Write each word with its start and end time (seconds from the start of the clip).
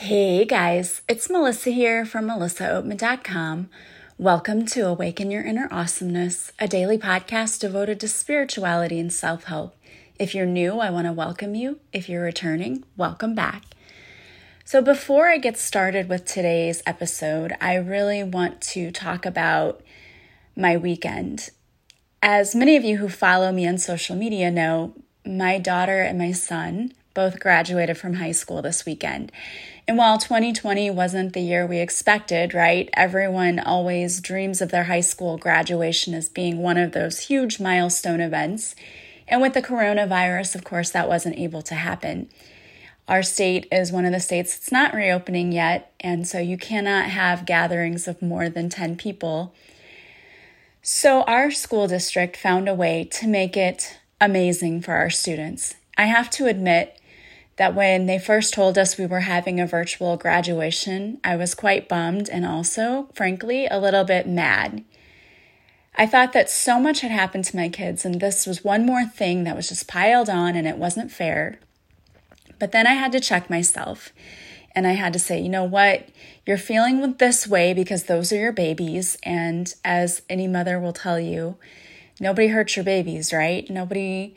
Hey 0.00 0.46
guys, 0.46 1.02
it's 1.08 1.28
Melissa 1.28 1.68
here 1.68 2.06
from 2.06 2.26
melissaoatman.com. 2.26 3.68
Welcome 4.16 4.64
to 4.68 4.86
Awaken 4.86 5.30
Your 5.30 5.42
Inner 5.42 5.68
Awesomeness, 5.70 6.54
a 6.58 6.66
daily 6.66 6.96
podcast 6.96 7.60
devoted 7.60 8.00
to 8.00 8.08
spirituality 8.08 8.98
and 8.98 9.12
self 9.12 9.44
help. 9.44 9.76
If 10.18 10.34
you're 10.34 10.46
new, 10.46 10.78
I 10.78 10.88
want 10.88 11.06
to 11.06 11.12
welcome 11.12 11.54
you. 11.54 11.80
If 11.92 12.08
you're 12.08 12.22
returning, 12.22 12.82
welcome 12.96 13.34
back. 13.34 13.64
So, 14.64 14.80
before 14.80 15.28
I 15.28 15.36
get 15.36 15.58
started 15.58 16.08
with 16.08 16.24
today's 16.24 16.82
episode, 16.86 17.52
I 17.60 17.74
really 17.74 18.24
want 18.24 18.62
to 18.72 18.90
talk 18.90 19.26
about 19.26 19.82
my 20.56 20.78
weekend. 20.78 21.50
As 22.22 22.54
many 22.54 22.74
of 22.74 22.84
you 22.84 22.96
who 22.96 23.10
follow 23.10 23.52
me 23.52 23.68
on 23.68 23.76
social 23.76 24.16
media 24.16 24.50
know, 24.50 24.94
my 25.26 25.58
daughter 25.58 26.00
and 26.00 26.16
my 26.16 26.32
son 26.32 26.94
both 27.14 27.40
graduated 27.40 27.98
from 27.98 28.14
high 28.14 28.32
school 28.32 28.62
this 28.62 28.86
weekend. 28.86 29.32
And 29.90 29.98
while 29.98 30.18
2020 30.18 30.88
wasn't 30.92 31.32
the 31.32 31.40
year 31.40 31.66
we 31.66 31.80
expected, 31.80 32.54
right? 32.54 32.88
Everyone 32.94 33.58
always 33.58 34.20
dreams 34.20 34.60
of 34.60 34.70
their 34.70 34.84
high 34.84 35.00
school 35.00 35.36
graduation 35.36 36.14
as 36.14 36.28
being 36.28 36.58
one 36.58 36.76
of 36.76 36.92
those 36.92 37.22
huge 37.22 37.58
milestone 37.58 38.20
events. 38.20 38.76
And 39.26 39.42
with 39.42 39.52
the 39.52 39.62
coronavirus, 39.62 40.54
of 40.54 40.62
course, 40.62 40.90
that 40.90 41.08
wasn't 41.08 41.40
able 41.40 41.62
to 41.62 41.74
happen. 41.74 42.28
Our 43.08 43.24
state 43.24 43.66
is 43.72 43.90
one 43.90 44.04
of 44.04 44.12
the 44.12 44.20
states 44.20 44.56
that's 44.56 44.70
not 44.70 44.94
reopening 44.94 45.50
yet, 45.50 45.92
and 45.98 46.24
so 46.24 46.38
you 46.38 46.56
cannot 46.56 47.06
have 47.06 47.44
gatherings 47.44 48.06
of 48.06 48.22
more 48.22 48.48
than 48.48 48.68
10 48.68 48.94
people. 48.94 49.52
So, 50.82 51.22
our 51.22 51.50
school 51.50 51.88
district 51.88 52.36
found 52.36 52.68
a 52.68 52.74
way 52.74 53.08
to 53.14 53.26
make 53.26 53.56
it 53.56 53.98
amazing 54.20 54.82
for 54.82 54.94
our 54.94 55.10
students. 55.10 55.74
I 55.98 56.04
have 56.04 56.30
to 56.30 56.46
admit, 56.46 56.99
that 57.56 57.74
when 57.74 58.06
they 58.06 58.18
first 58.18 58.54
told 58.54 58.78
us 58.78 58.96
we 58.96 59.06
were 59.06 59.20
having 59.20 59.60
a 59.60 59.66
virtual 59.66 60.16
graduation, 60.16 61.20
I 61.22 61.36
was 61.36 61.54
quite 61.54 61.88
bummed 61.88 62.28
and 62.28 62.46
also, 62.46 63.08
frankly, 63.14 63.66
a 63.66 63.78
little 63.78 64.04
bit 64.04 64.26
mad. 64.26 64.84
I 65.96 66.06
thought 66.06 66.32
that 66.32 66.48
so 66.48 66.80
much 66.80 67.00
had 67.00 67.10
happened 67.10 67.44
to 67.46 67.56
my 67.56 67.68
kids, 67.68 68.04
and 68.04 68.20
this 68.20 68.46
was 68.46 68.64
one 68.64 68.86
more 68.86 69.04
thing 69.04 69.44
that 69.44 69.56
was 69.56 69.68
just 69.68 69.88
piled 69.88 70.30
on 70.30 70.56
and 70.56 70.66
it 70.66 70.78
wasn't 70.78 71.10
fair. 71.10 71.58
But 72.58 72.72
then 72.72 72.86
I 72.86 72.92
had 72.92 73.12
to 73.12 73.20
check 73.20 73.50
myself 73.50 74.12
and 74.74 74.86
I 74.86 74.92
had 74.92 75.12
to 75.14 75.18
say, 75.18 75.40
you 75.40 75.48
know 75.48 75.64
what? 75.64 76.08
You're 76.46 76.58
feeling 76.58 77.14
this 77.14 77.46
way 77.46 77.74
because 77.74 78.04
those 78.04 78.32
are 78.32 78.38
your 78.38 78.52
babies. 78.52 79.18
And 79.22 79.72
as 79.84 80.22
any 80.28 80.46
mother 80.46 80.78
will 80.78 80.92
tell 80.92 81.18
you, 81.18 81.56
nobody 82.20 82.48
hurts 82.48 82.76
your 82.76 82.84
babies, 82.84 83.32
right? 83.32 83.68
Nobody 83.68 84.34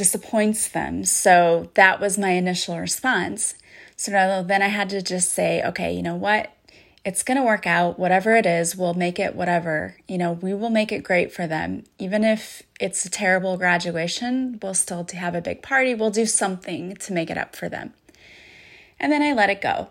disappoints 0.00 0.66
them. 0.66 1.04
So 1.04 1.68
that 1.74 2.00
was 2.00 2.16
my 2.16 2.30
initial 2.30 2.78
response. 2.78 3.52
So 3.96 4.42
then 4.42 4.62
I 4.62 4.68
had 4.68 4.88
to 4.88 5.02
just 5.02 5.30
say, 5.30 5.62
okay, 5.62 5.92
you 5.92 6.02
know 6.02 6.14
what? 6.14 6.50
It's 7.04 7.22
going 7.22 7.36
to 7.36 7.44
work 7.44 7.66
out. 7.66 7.98
Whatever 7.98 8.34
it 8.34 8.46
is, 8.46 8.74
we'll 8.74 8.94
make 8.94 9.18
it 9.18 9.34
whatever. 9.34 9.96
You 10.08 10.16
know, 10.16 10.32
we 10.32 10.54
will 10.54 10.70
make 10.70 10.90
it 10.90 11.04
great 11.04 11.34
for 11.34 11.46
them. 11.46 11.84
Even 11.98 12.24
if 12.24 12.62
it's 12.80 13.04
a 13.04 13.10
terrible 13.10 13.58
graduation, 13.58 14.58
we'll 14.62 14.72
still 14.72 15.06
have 15.12 15.34
a 15.34 15.42
big 15.42 15.60
party. 15.60 15.94
We'll 15.94 16.08
do 16.08 16.24
something 16.24 16.96
to 16.96 17.12
make 17.12 17.28
it 17.28 17.36
up 17.36 17.54
for 17.54 17.68
them. 17.68 17.92
And 18.98 19.12
then 19.12 19.20
I 19.20 19.34
let 19.34 19.50
it 19.50 19.60
go. 19.60 19.90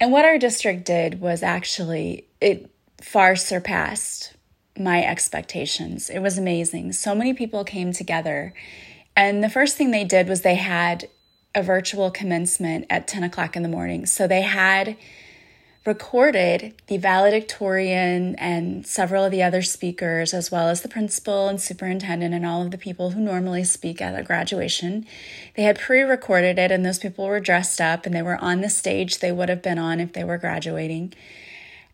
And 0.00 0.10
what 0.10 0.24
our 0.24 0.38
district 0.38 0.84
did 0.84 1.20
was 1.20 1.44
actually, 1.44 2.26
it 2.40 2.68
far 3.00 3.36
surpassed 3.36 4.34
my 4.78 5.04
expectations. 5.04 6.10
It 6.10 6.20
was 6.20 6.38
amazing. 6.38 6.92
So 6.92 7.14
many 7.14 7.34
people 7.34 7.64
came 7.64 7.92
together 7.92 8.54
and 9.18 9.42
the 9.42 9.50
first 9.50 9.76
thing 9.76 9.90
they 9.90 10.04
did 10.04 10.28
was 10.28 10.42
they 10.42 10.54
had 10.54 11.08
a 11.52 11.60
virtual 11.60 12.08
commencement 12.08 12.86
at 12.88 13.08
10 13.08 13.24
o'clock 13.24 13.56
in 13.56 13.64
the 13.64 13.68
morning. 13.68 14.06
So 14.06 14.28
they 14.28 14.42
had 14.42 14.96
recorded 15.84 16.72
the 16.86 16.98
valedictorian 16.98 18.36
and 18.36 18.86
several 18.86 19.24
of 19.24 19.32
the 19.32 19.42
other 19.42 19.60
speakers, 19.60 20.32
as 20.32 20.52
well 20.52 20.68
as 20.68 20.82
the 20.82 20.88
principal 20.88 21.48
and 21.48 21.60
superintendent 21.60 22.32
and 22.32 22.46
all 22.46 22.62
of 22.62 22.70
the 22.70 22.78
people 22.78 23.10
who 23.10 23.20
normally 23.20 23.64
speak 23.64 24.00
at 24.00 24.16
a 24.16 24.22
graduation. 24.22 25.04
They 25.56 25.64
had 25.64 25.80
pre 25.80 26.02
recorded 26.02 26.56
it, 26.56 26.70
and 26.70 26.86
those 26.86 27.00
people 27.00 27.26
were 27.26 27.40
dressed 27.40 27.80
up 27.80 28.06
and 28.06 28.14
they 28.14 28.22
were 28.22 28.38
on 28.38 28.60
the 28.60 28.70
stage 28.70 29.18
they 29.18 29.32
would 29.32 29.48
have 29.48 29.62
been 29.62 29.80
on 29.80 29.98
if 29.98 30.12
they 30.12 30.22
were 30.22 30.38
graduating. 30.38 31.12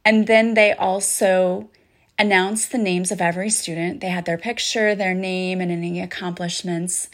And 0.05 0.27
then 0.27 0.53
they 0.53 0.75
also 0.75 1.71
announced 2.19 2.71
the 2.71 2.79
names 2.79 3.11
of 3.11 3.21
every 3.21 3.51
student. 3.51 4.01
They 4.01 4.09
had 4.09 4.25
their 4.25 4.39
picture, 4.39 4.95
their 4.95 5.15
name, 5.15 5.61
and 5.61 5.71
any 5.71 6.01
accomplishments. 6.01 7.09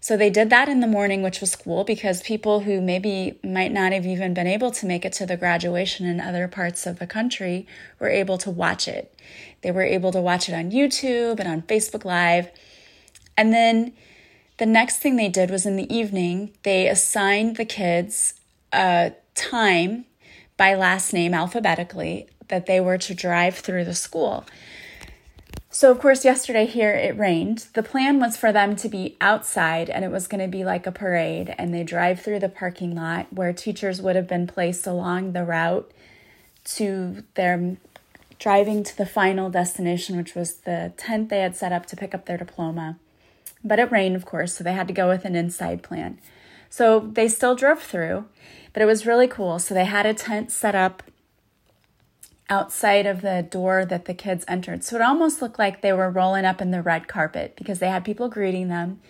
So 0.00 0.16
they 0.16 0.30
did 0.30 0.50
that 0.50 0.68
in 0.68 0.78
the 0.80 0.86
morning, 0.86 1.22
which 1.22 1.40
was 1.40 1.56
cool 1.56 1.82
because 1.82 2.22
people 2.22 2.60
who 2.60 2.80
maybe 2.80 3.40
might 3.42 3.72
not 3.72 3.92
have 3.92 4.06
even 4.06 4.34
been 4.34 4.46
able 4.46 4.70
to 4.70 4.86
make 4.86 5.04
it 5.04 5.12
to 5.14 5.26
the 5.26 5.36
graduation 5.36 6.06
in 6.06 6.20
other 6.20 6.46
parts 6.46 6.86
of 6.86 7.00
the 7.00 7.08
country 7.08 7.66
were 7.98 8.08
able 8.08 8.38
to 8.38 8.50
watch 8.50 8.86
it. 8.86 9.18
They 9.62 9.72
were 9.72 9.82
able 9.82 10.12
to 10.12 10.20
watch 10.20 10.48
it 10.48 10.54
on 10.54 10.70
YouTube 10.70 11.40
and 11.40 11.48
on 11.48 11.62
Facebook 11.62 12.04
Live. 12.04 12.50
And 13.36 13.52
then 13.52 13.94
the 14.58 14.66
next 14.66 14.98
thing 14.98 15.16
they 15.16 15.28
did 15.28 15.50
was 15.50 15.66
in 15.66 15.74
the 15.74 15.92
evening, 15.92 16.52
they 16.62 16.88
assigned 16.88 17.56
the 17.56 17.64
kids 17.64 18.34
a 18.72 19.12
time 19.34 20.04
by 20.56 20.74
last 20.74 21.12
name 21.12 21.34
alphabetically 21.34 22.28
that 22.48 22.66
they 22.66 22.80
were 22.80 22.98
to 22.98 23.14
drive 23.14 23.56
through 23.56 23.84
the 23.84 23.94
school. 23.94 24.44
So, 25.70 25.90
of 25.90 25.98
course, 25.98 26.24
yesterday 26.24 26.64
here 26.64 26.94
it 26.94 27.18
rained. 27.18 27.66
The 27.74 27.82
plan 27.82 28.18
was 28.18 28.36
for 28.36 28.50
them 28.50 28.76
to 28.76 28.88
be 28.88 29.16
outside 29.20 29.90
and 29.90 30.06
it 30.06 30.10
was 30.10 30.26
going 30.26 30.40
to 30.40 30.48
be 30.48 30.64
like 30.64 30.86
a 30.86 30.92
parade, 30.92 31.54
and 31.58 31.74
they 31.74 31.84
drive 31.84 32.20
through 32.20 32.38
the 32.38 32.48
parking 32.48 32.94
lot 32.94 33.30
where 33.30 33.52
teachers 33.52 34.00
would 34.00 34.16
have 34.16 34.26
been 34.26 34.46
placed 34.46 34.86
along 34.86 35.32
the 35.32 35.44
route 35.44 35.90
to 36.64 37.24
their 37.34 37.76
driving 38.38 38.84
to 38.84 38.96
the 38.96 39.06
final 39.06 39.50
destination, 39.50 40.16
which 40.16 40.34
was 40.34 40.58
the 40.58 40.92
tent 40.96 41.28
they 41.28 41.40
had 41.40 41.56
set 41.56 41.72
up 41.72 41.86
to 41.86 41.96
pick 41.96 42.14
up 42.14 42.26
their 42.26 42.38
diploma. 42.38 42.98
But 43.62 43.78
it 43.78 43.90
rained, 43.90 44.16
of 44.16 44.24
course, 44.24 44.54
so 44.54 44.64
they 44.64 44.72
had 44.72 44.88
to 44.88 44.94
go 44.94 45.08
with 45.08 45.24
an 45.24 45.36
inside 45.36 45.82
plan. 45.82 46.18
So 46.70 47.00
they 47.00 47.28
still 47.28 47.54
drove 47.54 47.82
through, 47.82 48.26
but 48.72 48.82
it 48.82 48.86
was 48.86 49.06
really 49.06 49.28
cool. 49.28 49.58
So 49.58 49.74
they 49.74 49.84
had 49.84 50.06
a 50.06 50.14
tent 50.14 50.50
set 50.50 50.74
up 50.74 51.02
outside 52.48 53.06
of 53.06 53.22
the 53.22 53.46
door 53.48 53.84
that 53.84 54.04
the 54.04 54.14
kids 54.14 54.44
entered. 54.46 54.84
So 54.84 54.96
it 54.96 55.02
almost 55.02 55.42
looked 55.42 55.58
like 55.58 55.80
they 55.80 55.92
were 55.92 56.10
rolling 56.10 56.44
up 56.44 56.60
in 56.60 56.70
the 56.70 56.82
red 56.82 57.08
carpet 57.08 57.54
because 57.56 57.78
they 57.78 57.88
had 57.88 58.04
people 58.04 58.28
greeting 58.28 58.68
them. 58.68 59.00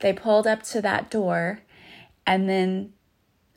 They 0.00 0.12
pulled 0.12 0.46
up 0.46 0.62
to 0.64 0.82
that 0.82 1.10
door, 1.10 1.60
and 2.26 2.48
then 2.48 2.92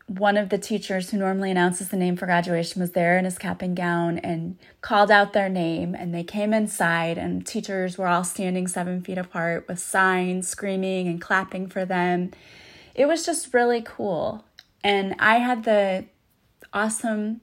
one 0.07 0.37
of 0.37 0.47
the 0.47 0.57
teachers 0.57 1.09
who 1.09 1.17
normally 1.17 1.51
announces 1.51 1.89
the 1.89 1.97
name 1.97 2.15
for 2.15 2.27
graduation 2.27 2.79
was 2.79 2.91
there 2.91 3.17
in 3.17 3.25
his 3.25 3.37
cap 3.37 3.61
and 3.61 3.75
gown 3.75 4.17
and 4.19 4.57
called 4.81 5.11
out 5.11 5.33
their 5.33 5.49
name. 5.49 5.93
And 5.95 6.13
they 6.13 6.23
came 6.23 6.53
inside, 6.53 7.17
and 7.17 7.45
teachers 7.45 7.97
were 7.97 8.07
all 8.07 8.23
standing 8.23 8.67
seven 8.67 9.01
feet 9.01 9.17
apart 9.17 9.67
with 9.67 9.79
signs, 9.79 10.47
screaming 10.47 11.07
and 11.07 11.19
clapping 11.19 11.67
for 11.67 11.83
them. 11.83 12.31
It 12.95 13.07
was 13.07 13.25
just 13.25 13.53
really 13.53 13.81
cool. 13.81 14.45
And 14.83 15.15
I 15.19 15.39
had 15.39 15.65
the 15.65 16.05
awesome, 16.71 17.41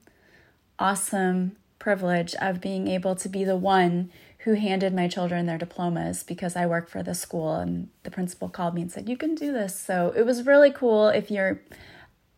awesome 0.78 1.56
privilege 1.84 2.34
of 2.40 2.62
being 2.62 2.88
able 2.88 3.14
to 3.14 3.28
be 3.28 3.44
the 3.44 3.58
one 3.58 4.10
who 4.38 4.54
handed 4.54 4.94
my 4.94 5.06
children 5.06 5.44
their 5.44 5.58
diplomas 5.58 6.22
because 6.22 6.56
I 6.56 6.64
work 6.64 6.88
for 6.88 7.02
the 7.02 7.14
school 7.14 7.56
and 7.56 7.90
the 8.04 8.10
principal 8.10 8.48
called 8.48 8.74
me 8.74 8.80
and 8.80 8.90
said 8.90 9.06
you 9.06 9.18
can 9.18 9.34
do 9.34 9.52
this. 9.52 9.78
So 9.78 10.10
it 10.16 10.24
was 10.24 10.46
really 10.46 10.70
cool 10.70 11.08
if 11.08 11.30
you're 11.30 11.60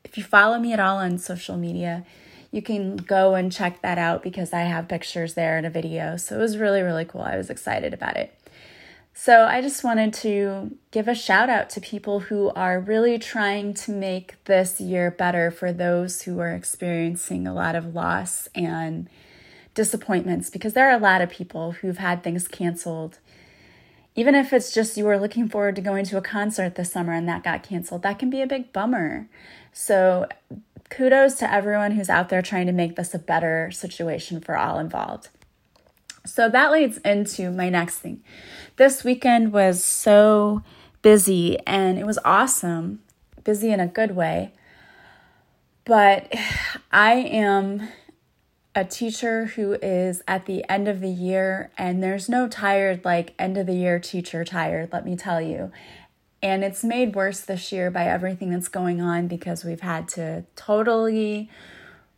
if 0.03 0.19
you 0.19 0.25
follow 0.25 0.59
me 0.59 0.73
at 0.73 0.81
all 0.81 0.97
on 0.97 1.19
social 1.19 1.57
media, 1.57 2.05
you 2.51 2.61
can 2.61 2.97
go 2.97 3.37
and 3.37 3.53
check 3.53 3.83
that 3.83 3.99
out 3.99 4.21
because 4.21 4.53
I 4.53 4.63
have 4.63 4.89
pictures 4.89 5.35
there 5.35 5.57
and 5.57 5.67
a 5.67 5.71
video. 5.71 6.17
So 6.17 6.35
it 6.35 6.41
was 6.41 6.59
really 6.59 6.83
really 6.83 7.05
cool. 7.05 7.23
I 7.23 7.37
was 7.37 7.49
excited 7.49 7.95
about 7.95 8.17
it. 8.17 8.37
So 9.15 9.45
I 9.45 9.63
just 9.63 9.85
wanted 9.85 10.13
to 10.25 10.77
give 10.91 11.07
a 11.07 11.15
shout 11.15 11.49
out 11.49 11.71
to 11.71 11.81
people 11.81 12.19
who 12.19 12.51
are 12.51 12.81
really 12.81 13.19
trying 13.21 13.75
to 13.75 13.93
make 13.93 14.43
this 14.45 14.81
year 14.81 15.13
better 15.13 15.53
for 15.53 15.73
those 15.73 16.23
who 16.23 16.41
are 16.41 16.51
experiencing 16.51 17.47
a 17.47 17.55
lot 17.55 17.77
of 17.77 17.95
loss 17.95 18.49
and 18.57 19.09
disappointments 19.77 20.51
because 20.51 20.73
there 20.73 20.89
are 20.89 20.97
a 20.97 21.01
lot 21.01 21.21
of 21.21 21.31
people 21.31 21.73
who've 21.73 21.99
had 21.99 22.25
things 22.25 22.49
canceled. 22.49 23.19
Even 24.17 24.35
if 24.35 24.53
it's 24.53 24.73
just 24.75 24.97
you 24.97 25.05
were 25.05 25.19
looking 25.19 25.49
forward 25.49 25.77
to 25.77 25.83
going 25.83 26.05
to 26.07 26.17
a 26.17 26.23
concert 26.23 26.75
this 26.75 26.91
summer 26.91 27.13
and 27.13 27.29
that 27.29 27.45
got 27.45 27.63
canceled, 27.63 28.03
that 28.03 28.19
can 28.19 28.31
be 28.31 28.41
a 28.41 28.47
big 28.47 28.73
bummer. 28.73 29.29
So, 29.73 30.27
kudos 30.89 31.35
to 31.37 31.53
everyone 31.53 31.93
who's 31.93 32.09
out 32.09 32.31
there 32.31 32.43
trying 32.43 32.67
to 32.67 32.73
make 32.73 32.97
this 32.97 33.15
a 33.15 33.19
better 33.19 33.71
situation 33.71 34.41
for 34.41 34.57
all 34.57 34.79
involved. 34.79 35.29
So, 36.25 36.49
that 36.49 36.73
leads 36.73 36.97
into 36.99 37.51
my 37.51 37.69
next 37.69 37.99
thing. 37.99 38.23
This 38.77 39.05
weekend 39.05 39.53
was 39.53 39.85
so 39.85 40.63
busy 41.03 41.59
and 41.67 41.99
it 41.99 42.07
was 42.07 42.19
awesome, 42.25 43.01
busy 43.45 43.71
in 43.71 43.81
a 43.81 43.87
good 43.87 44.17
way. 44.17 44.53
But 45.85 46.33
I 46.91 47.13
am 47.13 47.89
a 48.77 48.85
teacher 48.85 49.47
who 49.47 49.73
is 49.81 50.23
at 50.29 50.45
the 50.45 50.63
end 50.69 50.87
of 50.87 51.01
the 51.01 51.09
year, 51.09 51.71
and 51.79 52.03
there's 52.03 52.29
no 52.29 52.47
tired, 52.47 53.03
like, 53.07 53.33
end 53.39 53.57
of 53.57 53.67
the 53.67 53.75
year 53.75 53.99
teacher 53.99 54.45
tired, 54.45 54.91
let 54.93 55.07
me 55.07 55.17
tell 55.17 55.41
you. 55.41 55.73
And 56.43 56.63
it's 56.63 56.85
made 56.85 57.15
worse 57.15 57.41
this 57.41 57.73
year 57.73 57.91
by 57.91 58.05
everything 58.05 58.51
that's 58.51 58.69
going 58.69 59.01
on 59.01 59.29
because 59.29 59.65
we've 59.65 59.81
had 59.81 60.09
to 60.09 60.45
totally 60.57 61.49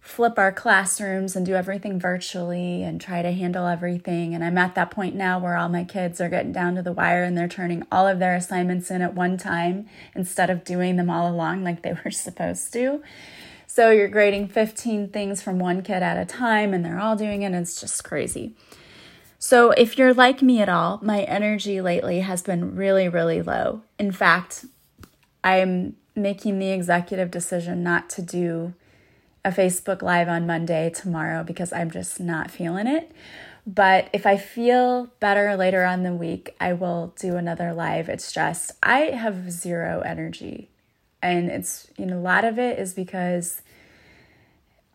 flip 0.00 0.37
our 0.37 0.50
classrooms 0.50 1.37
and 1.37 1.46
do 1.46 1.55
everything 1.55 2.00
virtually 2.00 2.82
and 2.82 3.00
try 3.00 3.22
to 3.22 3.31
handle 3.31 3.69
everything. 3.69 4.34
And 4.34 4.43
I'm 4.43 4.58
at 4.58 4.75
that 4.75 4.90
point 4.90 5.14
now 5.14 5.38
where 5.38 5.56
all 5.56 5.69
my 5.69 5.84
kids 5.84 6.20
are 6.20 6.28
getting 6.28 6.50
down 6.50 6.75
to 6.75 6.82
the 6.82 6.93
wire 6.93 7.22
and 7.22 7.38
they're 7.38 7.46
turning 7.46 7.87
all 7.93 8.08
of 8.08 8.19
their 8.19 8.34
assignments 8.34 8.90
in 8.90 9.00
at 9.00 9.14
one 9.14 9.37
time 9.37 9.88
instead 10.16 10.50
of 10.50 10.64
doing 10.64 10.96
them 10.96 11.08
all 11.08 11.31
along 11.31 11.62
like 11.62 11.82
they 11.82 11.94
were 12.05 12.10
supposed 12.10 12.72
to. 12.72 13.00
So 13.79 13.93
you're 13.93 14.09
grading 14.09 14.49
15 14.49 15.11
things 15.11 15.41
from 15.41 15.61
one 15.61 15.83
kid 15.83 16.03
at 16.03 16.17
a 16.19 16.25
time 16.25 16.75
and 16.75 16.85
they're 16.85 16.99
all 16.99 17.15
doing 17.15 17.43
it. 17.43 17.47
And 17.47 17.55
it's 17.55 17.81
just 17.81 18.03
crazy. 18.03 18.57
So 19.39 19.71
if 19.71 19.97
you're 19.97 20.13
like 20.13 20.43
me 20.43 20.61
at 20.61 20.69
all, 20.69 20.99
my 21.01 21.23
energy 21.23 21.81
lately 21.81 22.19
has 22.19 22.43
been 22.43 22.75
really, 22.75 23.09
really 23.09 23.41
low. 23.41 23.83
In 23.97 24.11
fact, 24.11 24.65
I'm 25.45 25.95
making 26.17 26.59
the 26.59 26.71
executive 26.71 27.31
decision 27.31 27.85
not 27.85 28.11
to 28.11 28.21
do 28.23 28.75
a 29.45 29.53
Facebook 29.53 30.03
Live 30.03 30.27
on 30.29 30.45
Monday 30.45 30.91
tomorrow 30.91 31.45
because 31.45 31.73
I'm 31.73 31.93
just 31.93 32.19
not 32.19 32.51
feeling 32.51 32.89
it. 32.89 33.13
But 33.65 34.11
if 34.13 34.27
I 34.27 34.39
feel 34.39 35.11
better 35.21 35.57
later 35.57 35.85
on 35.85 36.03
the 36.03 36.15
week, 36.15 36.57
I 36.59 36.73
will 36.73 37.15
do 37.17 37.37
another 37.37 37.73
live. 37.73 38.09
It's 38.09 38.33
just, 38.33 38.73
I 38.83 39.03
have 39.03 39.53
zero 39.53 40.01
energy. 40.01 40.69
And 41.23 41.49
it's, 41.49 41.87
you 41.97 42.07
know, 42.07 42.19
a 42.19 42.21
lot 42.21 42.45
of 42.45 42.59
it 42.59 42.81
is 42.81 42.93
because 42.93 43.63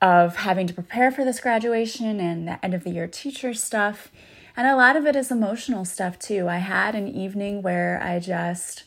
of 0.03 0.35
having 0.35 0.67
to 0.67 0.73
prepare 0.73 1.11
for 1.11 1.23
this 1.23 1.39
graduation 1.39 2.19
and 2.19 2.45
the 2.45 2.63
end 2.63 2.73
of 2.73 2.83
the 2.83 2.89
year 2.89 3.07
teacher 3.07 3.53
stuff. 3.53 4.11
And 4.57 4.67
a 4.67 4.75
lot 4.75 4.97
of 4.97 5.05
it 5.05 5.15
is 5.15 5.31
emotional 5.31 5.85
stuff 5.85 6.19
too. 6.19 6.49
I 6.49 6.57
had 6.57 6.93
an 6.93 7.07
evening 7.07 7.61
where 7.61 8.03
I 8.03 8.19
just 8.19 8.83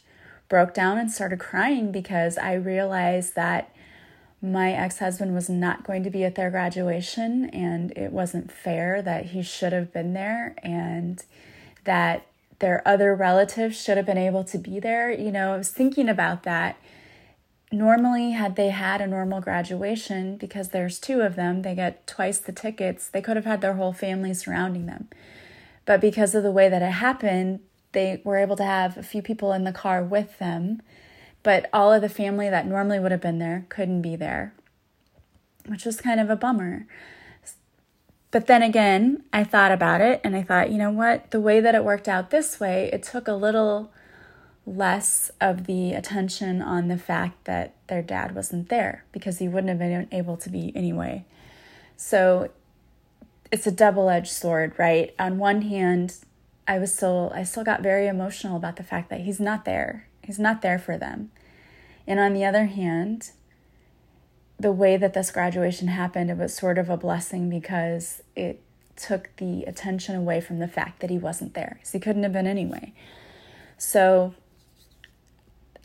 broke 0.50 0.74
down 0.74 0.98
and 0.98 1.10
started 1.10 1.40
crying 1.40 1.90
because 1.90 2.36
I 2.36 2.52
realized 2.52 3.34
that 3.34 3.74
my 4.42 4.72
ex 4.72 4.98
husband 4.98 5.34
was 5.34 5.48
not 5.48 5.84
going 5.84 6.02
to 6.04 6.10
be 6.10 6.22
at 6.22 6.34
their 6.34 6.50
graduation, 6.50 7.48
and 7.48 7.96
it 7.96 8.12
wasn't 8.12 8.52
fair 8.52 9.00
that 9.00 9.26
he 9.26 9.42
should 9.42 9.72
have 9.72 9.94
been 9.94 10.12
there, 10.12 10.54
and 10.62 11.24
that 11.84 12.26
their 12.58 12.86
other 12.86 13.14
relatives 13.14 13.82
should 13.82 13.96
have 13.96 14.04
been 14.04 14.18
able 14.18 14.44
to 14.44 14.58
be 14.58 14.78
there. 14.78 15.10
You 15.10 15.32
know, 15.32 15.54
I 15.54 15.56
was 15.56 15.70
thinking 15.70 16.10
about 16.10 16.42
that. 16.42 16.76
Normally, 17.72 18.30
had 18.30 18.56
they 18.56 18.68
had 18.68 19.00
a 19.00 19.06
normal 19.06 19.40
graduation, 19.40 20.36
because 20.36 20.68
there's 20.68 20.98
two 20.98 21.20
of 21.20 21.34
them, 21.34 21.62
they 21.62 21.74
get 21.74 22.06
twice 22.06 22.38
the 22.38 22.52
tickets, 22.52 23.08
they 23.08 23.20
could 23.20 23.36
have 23.36 23.44
had 23.44 23.60
their 23.60 23.74
whole 23.74 23.92
family 23.92 24.32
surrounding 24.34 24.86
them. 24.86 25.08
But 25.84 26.00
because 26.00 26.34
of 26.34 26.42
the 26.42 26.52
way 26.52 26.68
that 26.68 26.82
it 26.82 26.92
happened, 26.92 27.60
they 27.92 28.20
were 28.24 28.36
able 28.36 28.56
to 28.56 28.64
have 28.64 28.96
a 28.96 29.02
few 29.02 29.22
people 29.22 29.52
in 29.52 29.64
the 29.64 29.72
car 29.72 30.02
with 30.02 30.38
them 30.38 30.82
but 31.46 31.70
all 31.72 31.92
of 31.92 32.02
the 32.02 32.08
family 32.08 32.50
that 32.50 32.66
normally 32.66 32.98
would 32.98 33.12
have 33.12 33.20
been 33.20 33.38
there 33.38 33.66
couldn't 33.68 34.02
be 34.02 34.16
there, 34.16 34.52
which 35.66 35.84
was 35.84 36.00
kind 36.00 36.18
of 36.18 36.28
a 36.28 36.34
bummer. 36.34 36.88
But 38.32 38.48
then 38.48 38.64
again, 38.64 39.22
I 39.32 39.44
thought 39.44 39.70
about 39.70 40.00
it 40.00 40.20
and 40.24 40.34
I 40.34 40.42
thought, 40.42 40.72
you 40.72 40.76
know 40.76 40.90
what? 40.90 41.30
The 41.30 41.38
way 41.38 41.60
that 41.60 41.76
it 41.76 41.84
worked 41.84 42.08
out 42.08 42.30
this 42.30 42.58
way, 42.58 42.90
it 42.92 43.04
took 43.04 43.28
a 43.28 43.32
little 43.32 43.92
less 44.66 45.30
of 45.40 45.66
the 45.66 45.92
attention 45.92 46.60
on 46.60 46.88
the 46.88 46.98
fact 46.98 47.44
that 47.44 47.74
their 47.86 48.02
dad 48.02 48.34
wasn't 48.34 48.68
there 48.68 49.04
because 49.12 49.38
he 49.38 49.46
wouldn't 49.46 49.68
have 49.68 49.78
been 49.78 50.08
able 50.10 50.36
to 50.36 50.50
be 50.50 50.72
anyway. 50.74 51.24
So 51.96 52.50
it's 53.52 53.66
a 53.66 53.70
double-edged 53.70 54.30
sword, 54.30 54.74
right? 54.76 55.14
On 55.18 55.38
one 55.38 55.62
hand, 55.62 56.16
I 56.66 56.78
was 56.78 56.92
still 56.92 57.30
I 57.32 57.44
still 57.44 57.62
got 57.62 57.80
very 57.80 58.08
emotional 58.08 58.56
about 58.56 58.74
the 58.76 58.82
fact 58.82 59.08
that 59.10 59.20
he's 59.20 59.38
not 59.38 59.64
there. 59.64 60.08
He's 60.24 60.38
not 60.40 60.62
there 60.62 60.80
for 60.80 60.98
them. 60.98 61.30
And 62.08 62.18
on 62.18 62.34
the 62.34 62.44
other 62.44 62.66
hand, 62.66 63.30
the 64.58 64.72
way 64.72 64.96
that 64.96 65.14
this 65.14 65.30
graduation 65.30 65.88
happened, 65.88 66.30
it 66.30 66.36
was 66.36 66.54
sort 66.54 66.78
of 66.78 66.90
a 66.90 66.96
blessing 66.96 67.48
because 67.48 68.22
it 68.34 68.60
took 68.96 69.30
the 69.36 69.62
attention 69.64 70.16
away 70.16 70.40
from 70.40 70.58
the 70.58 70.66
fact 70.66 71.00
that 71.00 71.10
he 71.10 71.18
wasn't 71.18 71.54
there 71.54 71.74
because 71.74 71.92
he 71.92 72.00
couldn't 72.00 72.24
have 72.24 72.32
been 72.32 72.46
anyway. 72.46 72.92
So 73.78 74.34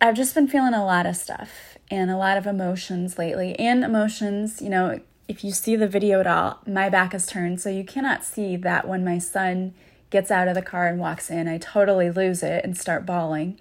I've 0.03 0.15
just 0.15 0.33
been 0.33 0.47
feeling 0.47 0.73
a 0.73 0.83
lot 0.83 1.05
of 1.05 1.15
stuff 1.15 1.77
and 1.91 2.09
a 2.09 2.17
lot 2.17 2.37
of 2.37 2.47
emotions 2.47 3.19
lately. 3.19 3.57
And 3.59 3.83
emotions, 3.83 4.61
you 4.61 4.69
know, 4.69 4.99
if 5.27 5.43
you 5.43 5.51
see 5.51 5.75
the 5.75 5.87
video 5.87 6.19
at 6.19 6.27
all, 6.27 6.59
my 6.65 6.89
back 6.89 7.13
is 7.13 7.27
turned, 7.27 7.61
so 7.61 7.69
you 7.69 7.83
cannot 7.83 8.25
see 8.25 8.57
that 8.57 8.87
when 8.87 9.05
my 9.05 9.19
son 9.19 9.75
gets 10.09 10.31
out 10.31 10.47
of 10.47 10.55
the 10.55 10.61
car 10.61 10.87
and 10.87 10.99
walks 10.99 11.29
in, 11.29 11.47
I 11.47 11.59
totally 11.59 12.09
lose 12.09 12.41
it 12.41 12.65
and 12.65 12.75
start 12.75 13.05
bawling 13.05 13.59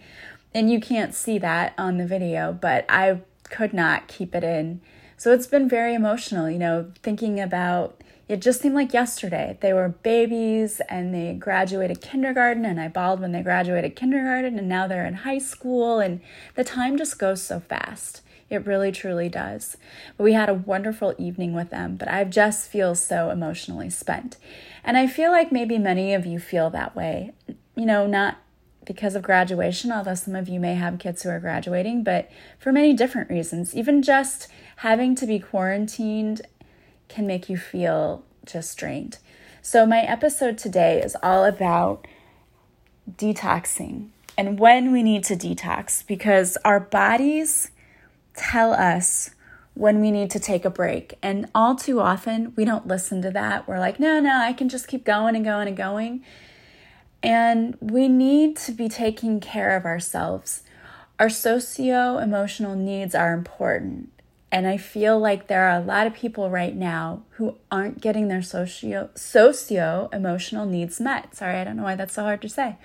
and 0.54 0.70
you 0.70 0.80
can't 0.80 1.14
see 1.14 1.38
that 1.38 1.74
on 1.78 1.98
the 1.98 2.06
video, 2.06 2.52
but 2.52 2.84
I 2.88 3.20
could 3.44 3.72
not 3.72 4.08
keep 4.08 4.34
it 4.34 4.44
in. 4.44 4.80
So 5.16 5.32
it's 5.32 5.46
been 5.46 5.68
very 5.68 5.94
emotional, 5.94 6.50
you 6.50 6.58
know, 6.58 6.90
thinking 7.02 7.38
about 7.38 7.99
it 8.30 8.40
just 8.40 8.60
seemed 8.60 8.76
like 8.76 8.92
yesterday. 8.92 9.58
They 9.60 9.72
were 9.72 9.88
babies 9.88 10.80
and 10.88 11.12
they 11.12 11.32
graduated 11.34 12.00
kindergarten, 12.00 12.64
and 12.64 12.80
I 12.80 12.86
bawled 12.86 13.18
when 13.18 13.32
they 13.32 13.42
graduated 13.42 13.96
kindergarten, 13.96 14.56
and 14.56 14.68
now 14.68 14.86
they're 14.86 15.04
in 15.04 15.14
high 15.14 15.38
school, 15.38 15.98
and 15.98 16.20
the 16.54 16.62
time 16.62 16.96
just 16.96 17.18
goes 17.18 17.42
so 17.42 17.58
fast. 17.58 18.22
It 18.48 18.64
really, 18.64 18.92
truly 18.92 19.28
does. 19.28 19.76
But 20.16 20.22
we 20.22 20.32
had 20.34 20.48
a 20.48 20.54
wonderful 20.54 21.12
evening 21.18 21.54
with 21.54 21.70
them, 21.70 21.96
but 21.96 22.06
I 22.06 22.22
just 22.22 22.68
feel 22.68 22.94
so 22.94 23.30
emotionally 23.30 23.90
spent. 23.90 24.36
And 24.84 24.96
I 24.96 25.08
feel 25.08 25.32
like 25.32 25.50
maybe 25.50 25.76
many 25.76 26.14
of 26.14 26.24
you 26.24 26.38
feel 26.38 26.70
that 26.70 26.94
way. 26.94 27.32
You 27.74 27.86
know, 27.86 28.06
not 28.06 28.38
because 28.84 29.16
of 29.16 29.22
graduation, 29.22 29.90
although 29.90 30.14
some 30.14 30.36
of 30.36 30.48
you 30.48 30.60
may 30.60 30.74
have 30.74 31.00
kids 31.00 31.22
who 31.22 31.30
are 31.30 31.40
graduating, 31.40 32.04
but 32.04 32.30
for 32.60 32.70
many 32.70 32.92
different 32.92 33.28
reasons. 33.28 33.74
Even 33.74 34.02
just 34.02 34.46
having 34.76 35.16
to 35.16 35.26
be 35.26 35.40
quarantined 35.40 36.42
can 37.10 37.26
make 37.26 37.50
you 37.50 37.58
feel 37.58 38.24
just 38.46 38.78
drained. 38.78 39.18
So, 39.60 39.84
my 39.84 40.00
episode 40.00 40.56
today 40.56 41.02
is 41.02 41.16
all 41.22 41.44
about 41.44 42.06
detoxing 43.10 44.08
and 44.38 44.58
when 44.58 44.90
we 44.92 45.02
need 45.02 45.24
to 45.24 45.36
detox 45.36 46.06
because 46.06 46.56
our 46.64 46.80
bodies 46.80 47.70
tell 48.34 48.72
us 48.72 49.30
when 49.74 50.00
we 50.00 50.10
need 50.10 50.30
to 50.30 50.40
take 50.40 50.64
a 50.64 50.70
break. 50.70 51.14
And 51.22 51.48
all 51.54 51.74
too 51.74 52.00
often, 52.00 52.52
we 52.56 52.64
don't 52.64 52.86
listen 52.86 53.22
to 53.22 53.30
that. 53.30 53.68
We're 53.68 53.78
like, 53.78 54.00
no, 54.00 54.20
no, 54.20 54.38
I 54.40 54.52
can 54.52 54.68
just 54.68 54.88
keep 54.88 55.04
going 55.04 55.36
and 55.36 55.44
going 55.44 55.68
and 55.68 55.76
going. 55.76 56.24
And 57.22 57.76
we 57.80 58.08
need 58.08 58.56
to 58.58 58.72
be 58.72 58.88
taking 58.88 59.40
care 59.40 59.76
of 59.76 59.84
ourselves. 59.84 60.62
Our 61.18 61.28
socio 61.28 62.18
emotional 62.18 62.74
needs 62.74 63.14
are 63.14 63.34
important. 63.34 64.10
And 64.52 64.66
I 64.66 64.76
feel 64.76 65.18
like 65.18 65.46
there 65.46 65.64
are 65.68 65.78
a 65.78 65.84
lot 65.84 66.06
of 66.06 66.14
people 66.14 66.50
right 66.50 66.74
now 66.74 67.22
who 67.30 67.56
aren't 67.70 68.00
getting 68.00 68.28
their 68.28 68.42
socio 68.42 69.10
socio 69.14 70.08
emotional 70.12 70.66
needs 70.66 71.00
met. 71.00 71.36
Sorry, 71.36 71.56
I 71.56 71.64
don't 71.64 71.76
know 71.76 71.84
why 71.84 71.94
that's 71.94 72.14
so 72.14 72.24
hard 72.24 72.42
to 72.42 72.48
say. 72.48 72.76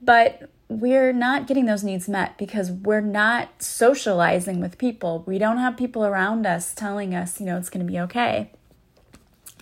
But 0.00 0.50
we're 0.68 1.12
not 1.12 1.46
getting 1.46 1.66
those 1.66 1.84
needs 1.84 2.08
met 2.08 2.38
because 2.38 2.70
we're 2.70 3.00
not 3.00 3.62
socializing 3.62 4.60
with 4.60 4.78
people. 4.78 5.22
We 5.26 5.38
don't 5.38 5.58
have 5.58 5.76
people 5.76 6.04
around 6.04 6.46
us 6.46 6.74
telling 6.74 7.14
us, 7.14 7.40
you 7.40 7.46
know, 7.46 7.56
it's 7.56 7.70
going 7.70 7.86
to 7.86 7.90
be 7.90 8.00
okay. 8.00 8.50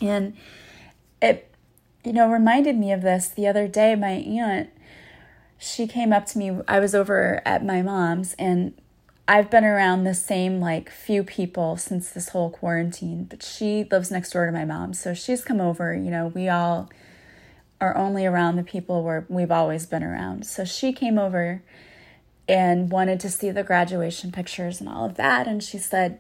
And 0.01 0.35
it 1.21 1.55
you 2.05 2.13
know, 2.13 2.31
reminded 2.31 2.77
me 2.77 2.93
of 2.93 3.03
this 3.03 3.29
the 3.29 3.47
other 3.47 3.67
day. 3.67 3.95
My 3.95 4.11
aunt, 4.11 4.71
she 5.59 5.87
came 5.87 6.13
up 6.13 6.27
to 6.27 6.39
me. 6.39 6.59
I 6.69 6.79
was 6.79 6.95
over 6.95 7.41
at 7.47 7.65
my 7.65 7.81
mom's, 7.83 8.35
and 8.35 8.75
I've 9.27 9.51
been 9.51 9.65
around 9.65 10.05
the 10.05 10.15
same 10.15 10.61
like 10.61 10.91
few 10.91 11.25
people 11.25 11.77
since 11.77 12.11
this 12.11 12.31
whole 12.31 12.51
quarantine, 12.51 13.25
but 13.25 13.43
she 13.43 13.85
lives 13.91 14.11
next 14.11 14.31
door 14.33 14.45
to 14.45 14.53
my 14.53 14.67
mom. 14.67 14.93
So 14.93 15.15
she's 15.15 15.43
come 15.43 15.61
over, 15.61 15.95
you 15.95 16.11
know, 16.11 16.27
we 16.35 16.49
all 16.49 16.91
are 17.81 17.97
only 17.97 18.27
around 18.27 18.57
the 18.57 18.63
people 18.63 19.03
where 19.03 19.25
we've 19.29 19.51
always 19.51 19.87
been 19.87 20.03
around. 20.03 20.47
So 20.47 20.65
she 20.65 20.93
came 20.93 21.19
over 21.19 21.63
and 22.47 22.91
wanted 22.91 23.19
to 23.21 23.31
see 23.31 23.51
the 23.51 23.63
graduation 23.63 24.31
pictures 24.31 24.81
and 24.81 24.89
all 24.89 25.07
of 25.07 25.17
that. 25.17 25.47
And 25.47 25.63
she 25.63 25.79
said, 25.79 26.19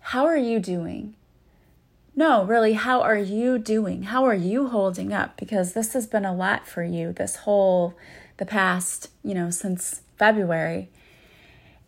How 0.00 0.24
are 0.24 0.36
you 0.36 0.60
doing? 0.60 1.14
No, 2.16 2.44
really, 2.44 2.74
how 2.74 3.02
are 3.02 3.18
you 3.18 3.58
doing? 3.58 4.04
How 4.04 4.24
are 4.24 4.34
you 4.34 4.68
holding 4.68 5.12
up? 5.12 5.36
Because 5.36 5.72
this 5.72 5.92
has 5.92 6.06
been 6.06 6.24
a 6.24 6.34
lot 6.34 6.66
for 6.66 6.82
you 6.82 7.12
this 7.12 7.36
whole, 7.36 7.94
the 8.36 8.46
past, 8.46 9.10
you 9.22 9.34
know, 9.34 9.50
since 9.50 10.02
February. 10.16 10.88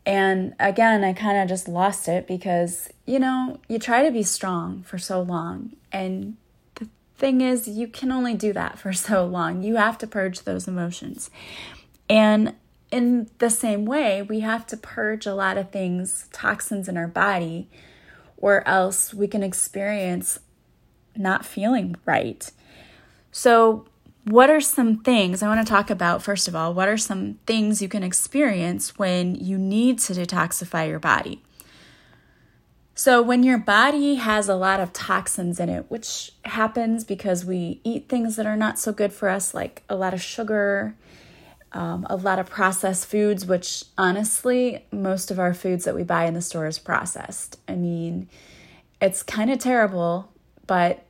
And 0.07 0.55
again, 0.61 1.03
I 1.03 1.13
kind 1.13 1.39
of 1.39 1.49
just 1.49 1.67
lost 1.67 2.09
it 2.09 2.29
because, 2.29 2.89
you 3.07 3.19
know, 3.19 3.59
you 3.69 3.79
try 3.79 4.05
to 4.05 4.13
be 4.13 4.23
strong 4.23 4.85
for 4.85 4.99
so 4.99 5.21
long. 5.21 5.73
And 5.91 6.37
the 6.77 6.89
thing 7.17 7.41
is, 7.41 7.67
you 7.67 7.89
can 7.89 8.13
only 8.13 8.35
do 8.35 8.53
that 8.53 8.79
for 8.79 8.93
so 8.95 9.27
long. 9.27 9.63
You 9.63 9.77
have 9.77 9.99
to 9.99 10.07
purge 10.07 10.43
those 10.43 10.69
emotions. 10.69 11.29
And 12.09 12.55
in 12.93 13.29
the 13.39 13.51
same 13.51 13.85
way, 13.85 14.23
we 14.23 14.41
have 14.41 14.65
to 14.69 14.77
purge 14.77 15.27
a 15.27 15.35
lot 15.35 15.59
of 15.59 15.73
things, 15.73 16.29
toxins 16.33 16.89
in 16.89 16.97
our 16.97 17.09
body 17.09 17.69
or 18.37 18.67
else 18.69 19.15
we 19.15 19.27
can 19.27 19.43
experience 19.43 20.39
not 21.17 21.45
feeling 21.45 21.97
right. 22.05 22.51
So, 23.33 23.87
what 24.26 24.50
are 24.50 24.61
some 24.61 24.99
things 24.99 25.40
I 25.40 25.47
want 25.47 25.64
to 25.64 25.71
talk 25.71 25.88
about? 25.88 26.21
First 26.21 26.49
of 26.49 26.56
all, 26.56 26.75
what 26.75 26.88
are 26.88 26.97
some 26.97 27.38
things 27.47 27.80
you 27.80 27.88
can 27.88 28.02
experience 28.02 28.99
when 28.99 29.37
you 29.37 29.56
need 29.56 30.00
to 30.00 30.14
detoxify 30.14 30.88
your 30.88 30.99
body? 30.99 31.42
So, 32.97 33.23
when 33.23 33.45
your 33.45 33.59
body 33.59 34.16
has 34.16 34.49
a 34.49 34.56
lot 34.56 34.80
of 34.80 34.92
toxins 34.92 35.61
in 35.61 35.68
it, 35.68 35.88
which 35.90 36.33
happens 36.45 37.04
because 37.04 37.45
we 37.45 37.80
eat 37.85 38.09
things 38.09 38.35
that 38.35 38.47
are 38.47 38.56
not 38.56 38.80
so 38.80 38.92
good 38.92 39.12
for 39.12 39.28
us, 39.28 39.54
like 39.54 39.85
a 39.88 39.95
lot 39.95 40.12
of 40.12 40.21
sugar, 40.21 40.97
um, 41.71 42.04
a 42.11 42.16
lot 42.16 42.40
of 42.40 42.50
processed 42.50 43.06
foods, 43.06 43.47
which 43.47 43.85
honestly, 43.97 44.87
most 44.90 45.30
of 45.30 45.38
our 45.38 45.54
foods 45.54 45.85
that 45.85 45.95
we 45.95 46.02
buy 46.02 46.25
in 46.25 46.35
the 46.35 46.42
store 46.42 46.66
is 46.66 46.80
processed. 46.80 47.61
I 47.68 47.76
mean, 47.76 48.28
it's 49.00 49.23
kind 49.23 49.52
of 49.52 49.61
terrible, 49.61 50.33
but 50.66 51.06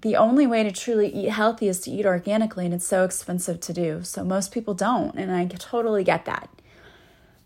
the 0.00 0.16
only 0.16 0.46
way 0.46 0.62
to 0.62 0.72
truly 0.72 1.08
eat 1.08 1.30
healthy 1.30 1.68
is 1.68 1.80
to 1.80 1.90
eat 1.90 2.06
organically, 2.06 2.64
and 2.64 2.74
it's 2.74 2.86
so 2.86 3.04
expensive 3.04 3.60
to 3.60 3.72
do. 3.72 4.02
So 4.02 4.24
most 4.24 4.52
people 4.52 4.74
don't, 4.74 5.14
and 5.16 5.32
I 5.32 5.46
totally 5.46 6.04
get 6.04 6.24
that. 6.24 6.48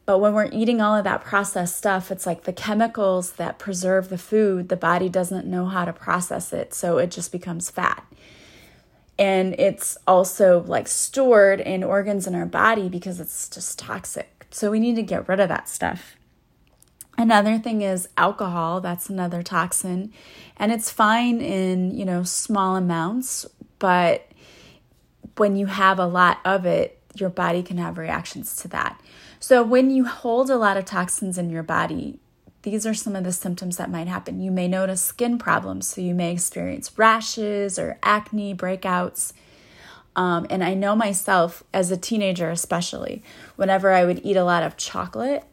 But 0.06 0.20
when 0.20 0.32
we're 0.32 0.48
eating 0.50 0.80
all 0.80 0.96
of 0.96 1.04
that 1.04 1.22
processed 1.22 1.76
stuff, 1.76 2.10
it's 2.10 2.24
like 2.24 2.44
the 2.44 2.52
chemicals 2.52 3.32
that 3.32 3.58
preserve 3.58 4.08
the 4.08 4.16
food, 4.16 4.70
the 4.70 4.76
body 4.76 5.10
doesn't 5.10 5.46
know 5.46 5.66
how 5.66 5.84
to 5.84 5.92
process 5.92 6.52
it, 6.52 6.72
so 6.72 6.96
it 6.96 7.10
just 7.10 7.30
becomes 7.30 7.70
fat. 7.70 8.04
And 9.18 9.54
it's 9.58 9.98
also 10.06 10.62
like 10.62 10.88
stored 10.88 11.60
in 11.60 11.84
organs 11.84 12.26
in 12.26 12.34
our 12.34 12.46
body 12.46 12.88
because 12.88 13.20
it's 13.20 13.48
just 13.48 13.78
toxic. 13.78 14.46
So 14.50 14.70
we 14.70 14.80
need 14.80 14.96
to 14.96 15.02
get 15.02 15.28
rid 15.28 15.40
of 15.40 15.48
that 15.50 15.68
stuff. 15.68 16.16
Another 17.18 17.58
thing 17.58 17.82
is 17.82 18.08
alcohol, 18.16 18.80
that's 18.80 19.10
another 19.10 19.42
toxin. 19.42 20.12
And 20.56 20.70
it's 20.70 20.88
fine 20.88 21.40
in, 21.40 21.90
you 21.90 22.04
know, 22.04 22.22
small 22.22 22.76
amounts, 22.76 23.44
but 23.80 24.30
when 25.36 25.56
you 25.56 25.66
have 25.66 25.98
a 25.98 26.06
lot 26.06 26.38
of 26.44 26.64
it, 26.64 27.00
your 27.16 27.28
body 27.28 27.64
can 27.64 27.76
have 27.78 27.98
reactions 27.98 28.54
to 28.56 28.68
that. 28.68 29.00
So 29.40 29.64
when 29.64 29.90
you 29.90 30.04
hold 30.04 30.48
a 30.48 30.56
lot 30.56 30.76
of 30.76 30.84
toxins 30.84 31.38
in 31.38 31.50
your 31.50 31.64
body, 31.64 32.20
these 32.62 32.86
are 32.86 32.94
some 32.94 33.16
of 33.16 33.24
the 33.24 33.32
symptoms 33.32 33.78
that 33.78 33.90
might 33.90 34.06
happen. 34.06 34.40
You 34.40 34.52
may 34.52 34.68
notice 34.68 35.00
skin 35.00 35.38
problems, 35.38 35.88
so 35.88 36.00
you 36.00 36.14
may 36.14 36.32
experience 36.32 36.96
rashes 36.96 37.80
or 37.80 37.98
acne 38.02 38.54
breakouts. 38.54 39.32
Um, 40.14 40.46
and 40.50 40.62
I 40.62 40.74
know 40.74 40.94
myself 40.96 41.62
as 41.72 41.90
a 41.90 41.96
teenager, 41.96 42.50
especially, 42.50 43.22
whenever 43.56 43.92
I 43.92 44.04
would 44.04 44.20
eat 44.24 44.36
a 44.36 44.44
lot 44.44 44.64
of 44.64 44.76
chocolate, 44.76 45.44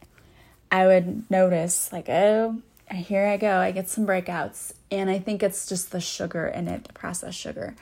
I 0.75 0.87
would 0.87 1.31
notice, 1.31 1.93
like, 1.93 2.09
oh, 2.09 2.57
here 2.93 3.27
I 3.27 3.37
go, 3.37 3.59
I 3.59 3.71
get 3.71 3.87
some 3.87 4.05
breakouts. 4.05 4.73
And 4.91 5.09
I 5.09 5.19
think 5.19 5.41
it's 5.41 5.65
just 5.65 5.91
the 5.91 6.01
sugar 6.01 6.47
in 6.47 6.67
it, 6.67 6.83
the 6.83 6.91
processed 6.91 7.39
sugar. 7.39 7.75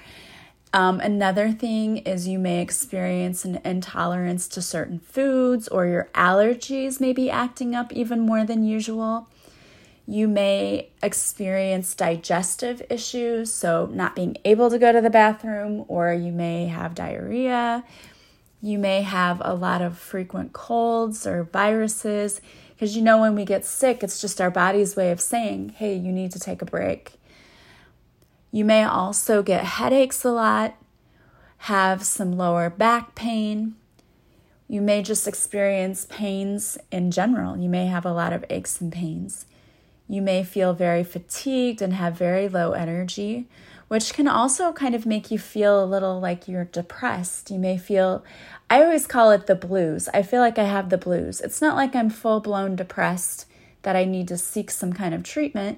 Um, 0.73 0.99
another 0.99 1.51
thing 1.51 1.97
is 1.97 2.27
you 2.27 2.37
may 2.37 2.61
experience 2.61 3.45
an 3.45 3.59
intolerance 3.65 4.47
to 4.49 4.61
certain 4.61 4.99
foods 4.99 5.67
or 5.67 5.87
your 5.87 6.07
allergies 6.13 7.01
may 7.01 7.13
be 7.13 7.31
acting 7.31 7.73
up 7.73 7.91
even 7.93 8.19
more 8.19 8.45
than 8.45 8.63
usual. 8.63 9.27
You 10.05 10.27
may 10.27 10.89
experience 11.01 11.95
digestive 11.95 12.83
issues, 12.91 13.51
so 13.51 13.89
not 13.91 14.15
being 14.15 14.37
able 14.45 14.69
to 14.69 14.77
go 14.77 14.91
to 14.91 15.01
the 15.01 15.09
bathroom, 15.09 15.85
or 15.87 16.13
you 16.13 16.31
may 16.31 16.67
have 16.67 16.93
diarrhea. 16.93 17.83
You 18.61 18.77
may 18.77 19.01
have 19.01 19.41
a 19.43 19.55
lot 19.55 19.81
of 19.81 19.97
frequent 19.97 20.53
colds 20.53 21.25
or 21.25 21.43
viruses. 21.43 22.39
Because 22.73 22.95
you 22.95 23.01
know, 23.01 23.19
when 23.19 23.35
we 23.35 23.45
get 23.45 23.65
sick, 23.65 24.03
it's 24.03 24.19
just 24.19 24.41
our 24.41 24.51
body's 24.51 24.95
way 24.95 25.11
of 25.11 25.21
saying, 25.21 25.69
hey, 25.77 25.95
you 25.95 26.11
need 26.11 26.31
to 26.31 26.39
take 26.39 26.61
a 26.61 26.65
break. 26.65 27.13
You 28.51 28.65
may 28.65 28.83
also 28.83 29.41
get 29.41 29.63
headaches 29.63 30.23
a 30.23 30.31
lot, 30.31 30.75
have 31.57 32.03
some 32.03 32.37
lower 32.37 32.69
back 32.69 33.15
pain. 33.15 33.75
You 34.67 34.81
may 34.81 35.01
just 35.01 35.27
experience 35.27 36.05
pains 36.09 36.77
in 36.91 37.11
general. 37.11 37.57
You 37.57 37.69
may 37.69 37.87
have 37.87 38.05
a 38.05 38.13
lot 38.13 38.33
of 38.33 38.45
aches 38.49 38.81
and 38.81 38.91
pains. 38.91 39.45
You 40.07 40.21
may 40.21 40.43
feel 40.43 40.73
very 40.73 41.03
fatigued 41.03 41.81
and 41.81 41.93
have 41.93 42.17
very 42.17 42.47
low 42.47 42.73
energy, 42.73 43.47
which 43.87 44.13
can 44.13 44.27
also 44.27 44.73
kind 44.73 44.93
of 44.93 45.05
make 45.05 45.31
you 45.31 45.39
feel 45.39 45.83
a 45.83 45.85
little 45.85 46.19
like 46.19 46.47
you're 46.47 46.65
depressed. 46.65 47.49
You 47.49 47.57
may 47.57 47.77
feel 47.77 48.23
I 48.73 48.81
always 48.81 49.05
call 49.05 49.29
it 49.29 49.45
the 49.45 49.53
blues. 49.53 50.09
I 50.15 50.23
feel 50.23 50.39
like 50.41 50.57
I 50.57 50.63
have 50.63 50.89
the 50.89 50.97
blues. 50.97 51.41
It's 51.41 51.61
not 51.61 51.75
like 51.75 51.95
I'm 51.95 52.09
full 52.09 52.39
blown 52.39 52.75
depressed 52.75 53.45
that 53.83 53.95
I 53.95 54.03
need 54.03 54.27
to 54.29 54.37
seek 54.39 54.71
some 54.71 54.93
kind 54.93 55.13
of 55.13 55.21
treatment, 55.21 55.77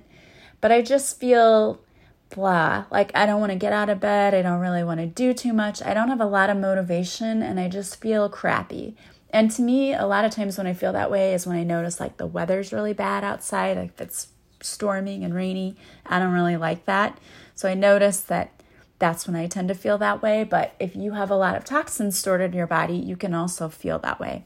but 0.61 0.71
I 0.71 0.81
just 0.81 1.19
feel 1.19 1.81
blah. 2.29 2.85
Like 2.89 3.11
I 3.13 3.25
don't 3.25 3.41
want 3.41 3.51
to 3.51 3.57
get 3.57 3.73
out 3.73 3.89
of 3.89 3.99
bed. 3.99 4.33
I 4.33 4.41
don't 4.41 4.61
really 4.61 4.85
want 4.85 5.01
to 5.01 5.07
do 5.07 5.33
too 5.33 5.51
much. 5.51 5.83
I 5.83 5.93
don't 5.93 6.07
have 6.07 6.21
a 6.21 6.25
lot 6.25 6.49
of 6.49 6.55
motivation 6.55 7.43
and 7.43 7.59
I 7.59 7.67
just 7.67 7.99
feel 7.99 8.29
crappy. 8.29 8.95
And 9.29 9.51
to 9.51 9.61
me, 9.61 9.93
a 9.93 10.05
lot 10.05 10.23
of 10.23 10.31
times 10.31 10.57
when 10.57 10.65
I 10.65 10.71
feel 10.71 10.93
that 10.93 11.11
way 11.11 11.33
is 11.33 11.45
when 11.45 11.57
I 11.57 11.63
notice 11.63 11.99
like 11.99 12.15
the 12.15 12.25
weather's 12.25 12.71
really 12.71 12.93
bad 12.93 13.25
outside, 13.25 13.75
like 13.75 13.99
it's 13.99 14.29
storming 14.61 15.25
and 15.25 15.35
rainy. 15.35 15.75
I 16.05 16.17
don't 16.17 16.31
really 16.31 16.55
like 16.55 16.85
that. 16.85 17.19
So 17.55 17.67
I 17.67 17.73
notice 17.73 18.21
that 18.21 18.51
that's 18.99 19.27
when 19.27 19.35
I 19.35 19.47
tend 19.47 19.67
to 19.67 19.75
feel 19.75 19.97
that 19.97 20.21
way. 20.21 20.43
But 20.43 20.73
if 20.79 20.95
you 20.95 21.13
have 21.13 21.29
a 21.29 21.35
lot 21.35 21.55
of 21.55 21.65
toxins 21.65 22.17
stored 22.17 22.41
in 22.41 22.53
your 22.53 22.67
body, 22.67 22.95
you 22.95 23.15
can 23.15 23.33
also 23.33 23.69
feel 23.69 23.99
that 23.99 24.19
way. 24.19 24.45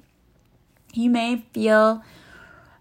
You 0.94 1.10
may 1.10 1.46
feel 1.54 2.04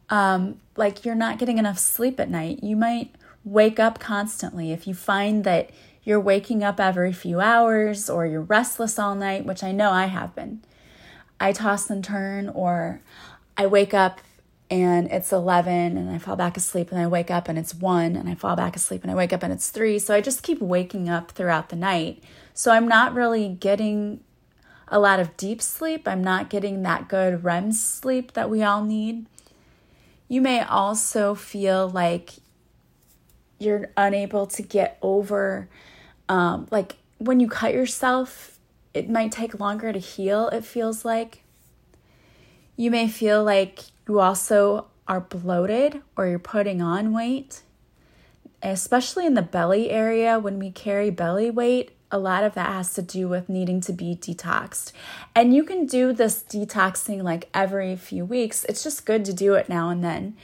um, 0.08 0.60
like 0.76 1.04
you're 1.04 1.14
not 1.14 1.38
getting 1.38 1.58
enough 1.58 1.78
sleep 1.78 2.18
at 2.18 2.30
night. 2.30 2.62
You 2.62 2.76
might 2.76 3.14
wake 3.44 3.78
up 3.78 3.98
constantly. 3.98 4.72
If 4.72 4.86
you 4.86 4.94
find 4.94 5.44
that 5.44 5.70
you're 6.04 6.20
waking 6.20 6.64
up 6.64 6.80
every 6.80 7.12
few 7.12 7.40
hours 7.40 8.08
or 8.08 8.26
you're 8.26 8.40
restless 8.40 8.98
all 8.98 9.14
night, 9.14 9.44
which 9.44 9.62
I 9.62 9.72
know 9.72 9.90
I 9.90 10.06
have 10.06 10.34
been, 10.34 10.62
I 11.38 11.52
toss 11.52 11.90
and 11.90 12.02
turn, 12.02 12.48
or 12.48 13.00
I 13.56 13.66
wake 13.66 13.92
up 13.92 14.20
and 14.70 15.10
it's 15.10 15.32
11 15.32 15.96
and 15.96 16.10
I 16.10 16.18
fall 16.18 16.36
back 16.36 16.56
asleep 16.56 16.90
and 16.90 17.00
I 17.00 17.06
wake 17.06 17.30
up 17.30 17.48
and 17.48 17.58
it's 17.58 17.74
1 17.74 18.16
and 18.16 18.28
I 18.28 18.34
fall 18.34 18.54
back 18.54 18.76
asleep 18.76 19.02
and 19.02 19.10
I 19.10 19.14
wake 19.14 19.32
up 19.32 19.42
and 19.42 19.52
it's 19.52 19.70
3. 19.70 19.98
So 19.98 20.14
I 20.14 20.20
just 20.20 20.42
keep 20.42 20.60
waking 20.60 21.08
up 21.08 21.30
throughout 21.30 21.70
the 21.70 21.76
night. 21.76 22.22
So 22.52 22.72
I'm 22.72 22.86
not 22.86 23.14
really 23.14 23.48
getting 23.48 24.20
a 24.88 24.98
lot 24.98 25.20
of 25.20 25.36
deep 25.36 25.62
sleep. 25.62 26.06
I'm 26.06 26.22
not 26.22 26.50
getting 26.50 26.82
that 26.82 27.08
good 27.08 27.44
REM 27.44 27.72
sleep 27.72 28.32
that 28.32 28.50
we 28.50 28.62
all 28.62 28.84
need. 28.84 29.26
You 30.28 30.42
may 30.42 30.62
also 30.62 31.34
feel 31.34 31.88
like 31.88 32.34
you're 33.58 33.90
unable 33.96 34.46
to 34.46 34.62
get 34.62 34.98
over, 35.02 35.68
um, 36.28 36.68
like 36.70 36.96
when 37.16 37.40
you 37.40 37.48
cut 37.48 37.74
yourself, 37.74 38.58
it 38.94 39.08
might 39.08 39.32
take 39.32 39.58
longer 39.58 39.92
to 39.92 39.98
heal, 39.98 40.48
it 40.48 40.64
feels 40.64 41.04
like. 41.04 41.42
You 42.76 42.90
may 42.90 43.08
feel 43.08 43.42
like 43.42 43.80
you 44.08 44.20
also 44.20 44.86
are 45.06 45.20
bloated 45.20 46.02
or 46.16 46.26
you're 46.26 46.38
putting 46.38 46.80
on 46.80 47.12
weight, 47.12 47.62
especially 48.62 49.26
in 49.26 49.34
the 49.34 49.42
belly 49.42 49.90
area 49.90 50.38
when 50.38 50.58
we 50.58 50.70
carry 50.70 51.10
belly 51.10 51.50
weight. 51.50 51.92
A 52.10 52.18
lot 52.18 52.42
of 52.42 52.54
that 52.54 52.70
has 52.70 52.94
to 52.94 53.02
do 53.02 53.28
with 53.28 53.50
needing 53.50 53.82
to 53.82 53.92
be 53.92 54.16
detoxed. 54.16 54.92
And 55.34 55.54
you 55.54 55.62
can 55.62 55.84
do 55.84 56.14
this 56.14 56.42
detoxing 56.42 57.22
like 57.22 57.50
every 57.52 57.96
few 57.96 58.24
weeks. 58.24 58.64
It's 58.64 58.82
just 58.82 59.04
good 59.04 59.26
to 59.26 59.32
do 59.34 59.54
it 59.54 59.68
now 59.68 59.90
and 59.90 60.02
then. 60.02 60.34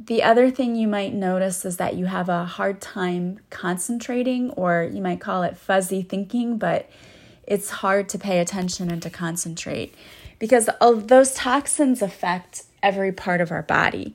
The 0.00 0.22
other 0.22 0.50
thing 0.50 0.76
you 0.76 0.88
might 0.88 1.12
notice 1.12 1.64
is 1.66 1.76
that 1.76 1.96
you 1.96 2.06
have 2.06 2.28
a 2.30 2.44
hard 2.44 2.80
time 2.80 3.40
concentrating, 3.50 4.50
or 4.50 4.88
you 4.90 5.02
might 5.02 5.20
call 5.20 5.42
it 5.42 5.58
fuzzy 5.58 6.02
thinking, 6.02 6.56
but 6.56 6.88
it's 7.46 7.68
hard 7.68 8.08
to 8.10 8.18
pay 8.18 8.38
attention 8.38 8.90
and 8.90 9.02
to 9.02 9.10
concentrate 9.10 9.94
because 10.38 10.68
uh, 10.80 10.92
those 10.92 11.34
toxins 11.34 12.02
affect 12.02 12.64
every 12.82 13.12
part 13.12 13.40
of 13.40 13.50
our 13.50 13.62
body. 13.62 14.14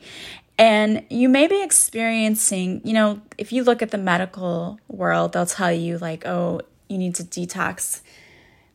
And 0.58 1.06
you 1.10 1.30
may 1.30 1.48
be 1.48 1.64
experiencing, 1.64 2.82
you 2.84 2.94
know, 2.94 3.22
if 3.38 3.52
you 3.52 3.64
look 3.64 3.82
at 3.82 3.92
the 3.92 3.98
medical 3.98 4.80
world, 4.88 5.34
they'll 5.34 5.46
tell 5.46 5.72
you, 5.72 5.98
like, 5.98 6.26
oh, 6.28 6.62
you 6.88 6.98
need 6.98 7.16
to 7.16 7.24
detox 7.24 8.02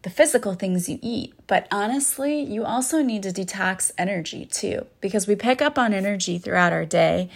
the 0.02 0.11
physical 0.11 0.54
things 0.54 0.88
you 0.88 0.99
eat. 1.02 1.35
But 1.47 1.68
honestly, 1.71 2.40
you 2.40 2.64
also 2.64 3.02
need 3.02 3.23
to 3.25 3.30
detox 3.30 3.92
energy 3.97 4.45
too, 4.45 4.87
because 5.00 5.26
we 5.26 5.37
pick 5.37 5.62
up 5.62 5.78
on 5.78 5.92
energy 5.92 6.38
throughout 6.38 6.73
our 6.73 6.85
day. 6.85 7.30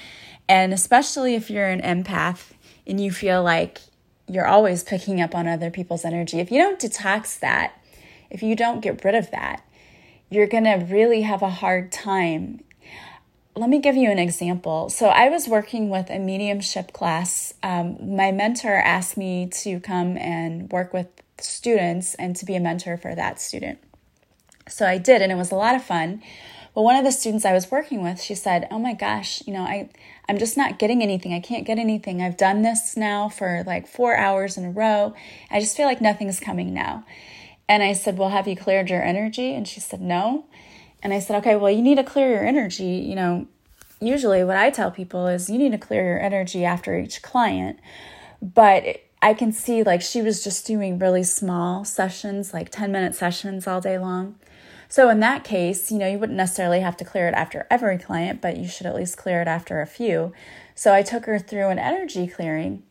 And 0.49 0.73
especially 0.73 1.35
if 1.35 1.49
you're 1.50 1.68
an 1.68 1.80
empath 1.80 2.50
and 2.87 3.00
you 3.00 3.12
feel 3.12 3.42
like 3.42 3.80
you're 4.28 4.47
always 4.47 4.82
picking 4.82 5.21
up 5.21 5.35
on 5.35 5.47
other 5.47 5.71
people's 5.71 6.04
energy, 6.04 6.40
if 6.40 6.50
you 6.50 6.59
don't 6.59 6.80
detox 6.80 7.38
that, 7.38 7.80
if 8.28 8.42
you 8.42 8.56
don't 8.56 8.80
get 8.80 9.04
rid 9.04 9.14
of 9.14 9.30
that, 9.30 9.62
you're 10.32 10.46
going 10.46 10.64
to 10.64 10.86
really 10.88 11.22
have 11.22 11.42
a 11.42 11.50
hard 11.50 11.92
time. 11.92 12.60
Let 13.54 13.68
me 13.68 13.80
give 13.80 13.96
you 13.96 14.10
an 14.10 14.18
example. 14.18 14.88
So, 14.88 15.08
I 15.08 15.28
was 15.28 15.46
working 15.46 15.90
with 15.90 16.08
a 16.08 16.18
mediumship 16.18 16.94
class. 16.94 17.52
Um, 17.62 18.16
my 18.16 18.32
mentor 18.32 18.76
asked 18.76 19.18
me 19.18 19.48
to 19.62 19.78
come 19.78 20.16
and 20.16 20.70
work 20.70 20.94
with 20.94 21.08
students 21.38 22.14
and 22.14 22.34
to 22.36 22.46
be 22.46 22.54
a 22.54 22.60
mentor 22.60 22.96
for 22.96 23.14
that 23.14 23.40
student. 23.42 23.78
So, 24.68 24.86
I 24.86 24.96
did, 24.96 25.20
and 25.20 25.30
it 25.30 25.34
was 25.34 25.52
a 25.52 25.56
lot 25.56 25.74
of 25.74 25.84
fun. 25.84 26.22
But 26.74 26.82
one 26.82 26.96
of 26.96 27.04
the 27.04 27.12
students 27.12 27.44
I 27.44 27.52
was 27.52 27.70
working 27.70 28.02
with, 28.02 28.18
she 28.22 28.34
said, 28.34 28.66
"Oh 28.70 28.78
my 28.78 28.94
gosh, 28.94 29.42
you 29.46 29.52
know, 29.52 29.62
I 29.62 29.90
I'm 30.26 30.38
just 30.38 30.56
not 30.56 30.78
getting 30.78 31.02
anything. 31.02 31.34
I 31.34 31.40
can't 31.40 31.66
get 31.66 31.78
anything. 31.78 32.22
I've 32.22 32.38
done 32.38 32.62
this 32.62 32.96
now 32.96 33.28
for 33.28 33.62
like 33.66 33.86
4 33.86 34.16
hours 34.16 34.56
in 34.56 34.64
a 34.64 34.70
row. 34.70 35.14
I 35.50 35.60
just 35.60 35.76
feel 35.76 35.86
like 35.86 36.00
nothing's 36.00 36.40
coming 36.40 36.72
now." 36.72 37.04
And 37.69 37.83
I 37.83 37.92
said, 37.92 38.19
"Well, 38.19 38.31
have 38.31 38.49
you 38.49 38.57
cleared 38.57 38.90
your 38.90 39.02
energy?" 39.02 39.54
And 39.54 39.66
she 39.66 39.81
said, 39.81 40.00
"No." 40.00 40.45
And 41.02 41.12
I 41.12 41.19
said, 41.19 41.37
"Okay, 41.38 41.57
well, 41.57 41.71
you 41.71 41.83
need 41.83 41.97
to 41.97 42.04
clear 42.04 42.31
your 42.31 42.47
energy, 42.47 42.85
you 42.85 43.14
know, 43.14 43.47
usually 44.02 44.45
what 44.45 44.57
I 44.57 44.71
tell 44.71 44.90
people 44.90 45.26
is 45.28 45.49
you 45.49 45.59
need 45.59 45.73
to 45.73 45.78
clear 45.78 46.04
your 46.04 46.21
energy 46.21 46.64
after 46.64 46.99
each 46.99 47.23
client. 47.23 47.78
But 48.42 49.02
I 49.23 49.35
can 49.35 49.52
see 49.52 49.83
like 49.83 50.02
she 50.02 50.21
was 50.21 50.42
just 50.42 50.66
doing 50.66 50.99
really 50.99 51.23
small 51.23 51.85
sessions, 51.85 52.52
like 52.52 52.71
10 52.71 52.90
minute 52.90 53.14
sessions 53.14 53.66
all 53.66 53.81
day 53.81 53.99
long. 53.99 54.37
So 54.88 55.09
in 55.09 55.21
that 55.21 55.45
case, 55.45 55.90
you 55.90 55.99
know, 55.99 56.09
you 56.09 56.19
wouldn't 56.19 56.37
necessarily 56.37 56.81
have 56.81 56.97
to 56.99 57.04
clear 57.04 57.28
it 57.28 57.35
after 57.35 57.66
every 57.71 57.97
client, 57.97 58.42
but 58.42 58.59
you 58.59 58.69
should 58.69 58.87
at 58.87 58.95
least 58.95 59.16
clear 59.16 59.40
it 59.40 59.49
after 59.49 59.81
a 59.81 59.87
few. 59.87 60.33
So 60.75 60.92
I 60.92 61.02
took 61.02 61.25
her 61.26 61.38
through 61.38 61.69
an 61.69 61.78
energy 61.78 62.26
clearing 62.26 62.83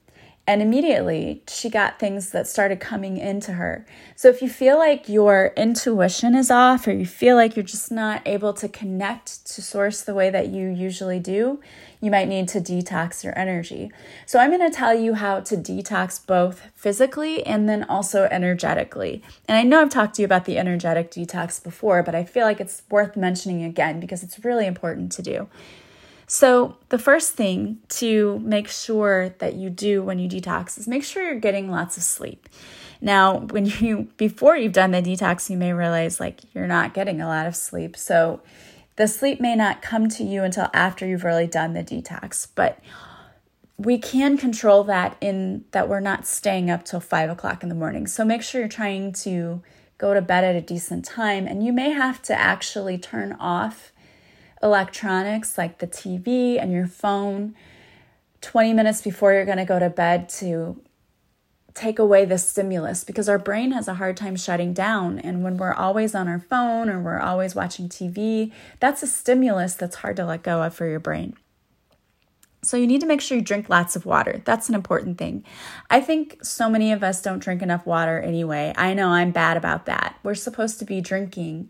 and 0.47 0.61
immediately 0.61 1.43
she 1.47 1.69
got 1.69 1.99
things 1.99 2.31
that 2.31 2.47
started 2.47 2.79
coming 2.79 3.17
into 3.17 3.53
her. 3.53 3.85
So 4.15 4.27
if 4.27 4.41
you 4.41 4.49
feel 4.49 4.77
like 4.77 5.07
your 5.07 5.53
intuition 5.55 6.33
is 6.33 6.49
off 6.49 6.87
or 6.87 6.91
you 6.91 7.05
feel 7.05 7.35
like 7.35 7.55
you're 7.55 7.63
just 7.63 7.91
not 7.91 8.21
able 8.25 8.51
to 8.53 8.67
connect 8.67 9.45
to 9.47 9.61
source 9.61 10.01
the 10.01 10.15
way 10.15 10.31
that 10.31 10.47
you 10.47 10.67
usually 10.67 11.19
do, 11.19 11.61
you 12.01 12.09
might 12.09 12.27
need 12.27 12.47
to 12.49 12.59
detox 12.59 13.23
your 13.23 13.37
energy. 13.37 13.91
So 14.25 14.39
I'm 14.39 14.49
going 14.49 14.69
to 14.69 14.75
tell 14.75 14.95
you 14.95 15.13
how 15.13 15.41
to 15.41 15.55
detox 15.55 16.25
both 16.25 16.71
physically 16.73 17.45
and 17.45 17.69
then 17.69 17.83
also 17.83 18.23
energetically. 18.31 19.21
And 19.47 19.57
I 19.57 19.63
know 19.63 19.81
I've 19.81 19.89
talked 19.89 20.15
to 20.15 20.23
you 20.23 20.25
about 20.25 20.45
the 20.45 20.57
energetic 20.57 21.11
detox 21.11 21.63
before, 21.63 22.01
but 22.01 22.15
I 22.15 22.23
feel 22.23 22.45
like 22.45 22.59
it's 22.59 22.81
worth 22.89 23.15
mentioning 23.15 23.63
again 23.63 23.99
because 23.99 24.23
it's 24.23 24.43
really 24.43 24.65
important 24.65 25.11
to 25.13 25.21
do. 25.21 25.47
So, 26.33 26.77
the 26.87 26.97
first 26.97 27.33
thing 27.33 27.79
to 27.89 28.39
make 28.39 28.69
sure 28.69 29.35
that 29.39 29.55
you 29.55 29.69
do 29.69 30.01
when 30.01 30.17
you 30.17 30.29
detox 30.29 30.77
is 30.77 30.87
make 30.87 31.03
sure 31.03 31.21
you're 31.21 31.41
getting 31.41 31.69
lots 31.69 31.97
of 31.97 32.03
sleep. 32.03 32.47
Now, 33.01 33.39
when 33.39 33.65
you 33.81 34.07
before 34.15 34.55
you've 34.55 34.71
done 34.71 34.91
the 34.91 35.01
detox, 35.01 35.49
you 35.49 35.57
may 35.57 35.73
realize 35.73 36.21
like 36.21 36.39
you're 36.55 36.67
not 36.67 36.93
getting 36.93 37.19
a 37.19 37.27
lot 37.27 37.47
of 37.47 37.55
sleep. 37.57 37.97
So, 37.97 38.39
the 38.95 39.09
sleep 39.09 39.41
may 39.41 39.57
not 39.57 39.81
come 39.81 40.07
to 40.07 40.23
you 40.23 40.43
until 40.43 40.69
after 40.73 41.05
you've 41.05 41.25
really 41.25 41.47
done 41.47 41.73
the 41.73 41.83
detox, 41.83 42.47
but 42.55 42.79
we 43.77 43.97
can 43.97 44.37
control 44.37 44.85
that 44.85 45.17
in 45.19 45.65
that 45.71 45.89
we're 45.89 45.99
not 45.99 46.25
staying 46.25 46.69
up 46.69 46.85
till 46.85 47.01
five 47.01 47.29
o'clock 47.29 47.61
in 47.61 47.67
the 47.67 47.75
morning. 47.75 48.07
So 48.07 48.23
make 48.23 48.41
sure 48.41 48.61
you're 48.61 48.69
trying 48.69 49.11
to 49.23 49.61
go 49.97 50.13
to 50.13 50.21
bed 50.21 50.45
at 50.45 50.55
a 50.55 50.61
decent 50.61 51.03
time, 51.03 51.45
and 51.45 51.61
you 51.61 51.73
may 51.73 51.89
have 51.89 52.21
to 52.21 52.39
actually 52.39 52.97
turn 52.97 53.33
off 53.33 53.90
electronics 54.63 55.57
like 55.57 55.79
the 55.79 55.87
TV 55.87 56.61
and 56.61 56.71
your 56.71 56.87
phone 56.87 57.55
20 58.41 58.73
minutes 58.73 59.01
before 59.01 59.33
you're 59.33 59.45
going 59.45 59.57
to 59.57 59.65
go 59.65 59.79
to 59.79 59.89
bed 59.89 60.27
to 60.27 60.81
take 61.73 61.99
away 61.99 62.25
the 62.25 62.37
stimulus 62.37 63.03
because 63.03 63.29
our 63.29 63.39
brain 63.39 63.71
has 63.71 63.87
a 63.87 63.95
hard 63.95 64.17
time 64.17 64.35
shutting 64.35 64.73
down. 64.73 65.19
And 65.19 65.43
when 65.43 65.57
we're 65.57 65.73
always 65.73 66.13
on 66.13 66.27
our 66.27 66.39
phone 66.39 66.89
or 66.89 66.99
we're 66.99 67.19
always 67.19 67.55
watching 67.55 67.87
TV, 67.87 68.51
that's 68.79 69.03
a 69.03 69.07
stimulus 69.07 69.75
that's 69.75 69.97
hard 69.97 70.15
to 70.17 70.25
let 70.25 70.43
go 70.43 70.63
of 70.63 70.73
for 70.73 70.87
your 70.87 70.99
brain. 70.99 71.35
So, 72.63 72.77
you 72.77 72.85
need 72.85 73.01
to 73.01 73.07
make 73.07 73.21
sure 73.21 73.37
you 73.39 73.43
drink 73.43 73.69
lots 73.69 73.95
of 73.95 74.05
water. 74.05 74.43
That's 74.45 74.69
an 74.69 74.75
important 74.75 75.17
thing. 75.17 75.43
I 75.89 75.99
think 75.99 76.45
so 76.45 76.69
many 76.69 76.91
of 76.91 77.01
us 77.01 77.19
don't 77.19 77.39
drink 77.39 77.63
enough 77.63 77.87
water 77.87 78.19
anyway. 78.19 78.71
I 78.77 78.93
know 78.93 79.07
I'm 79.07 79.31
bad 79.31 79.57
about 79.57 79.87
that. 79.87 80.19
We're 80.21 80.35
supposed 80.35 80.77
to 80.77 80.85
be 80.85 81.01
drinking 81.01 81.69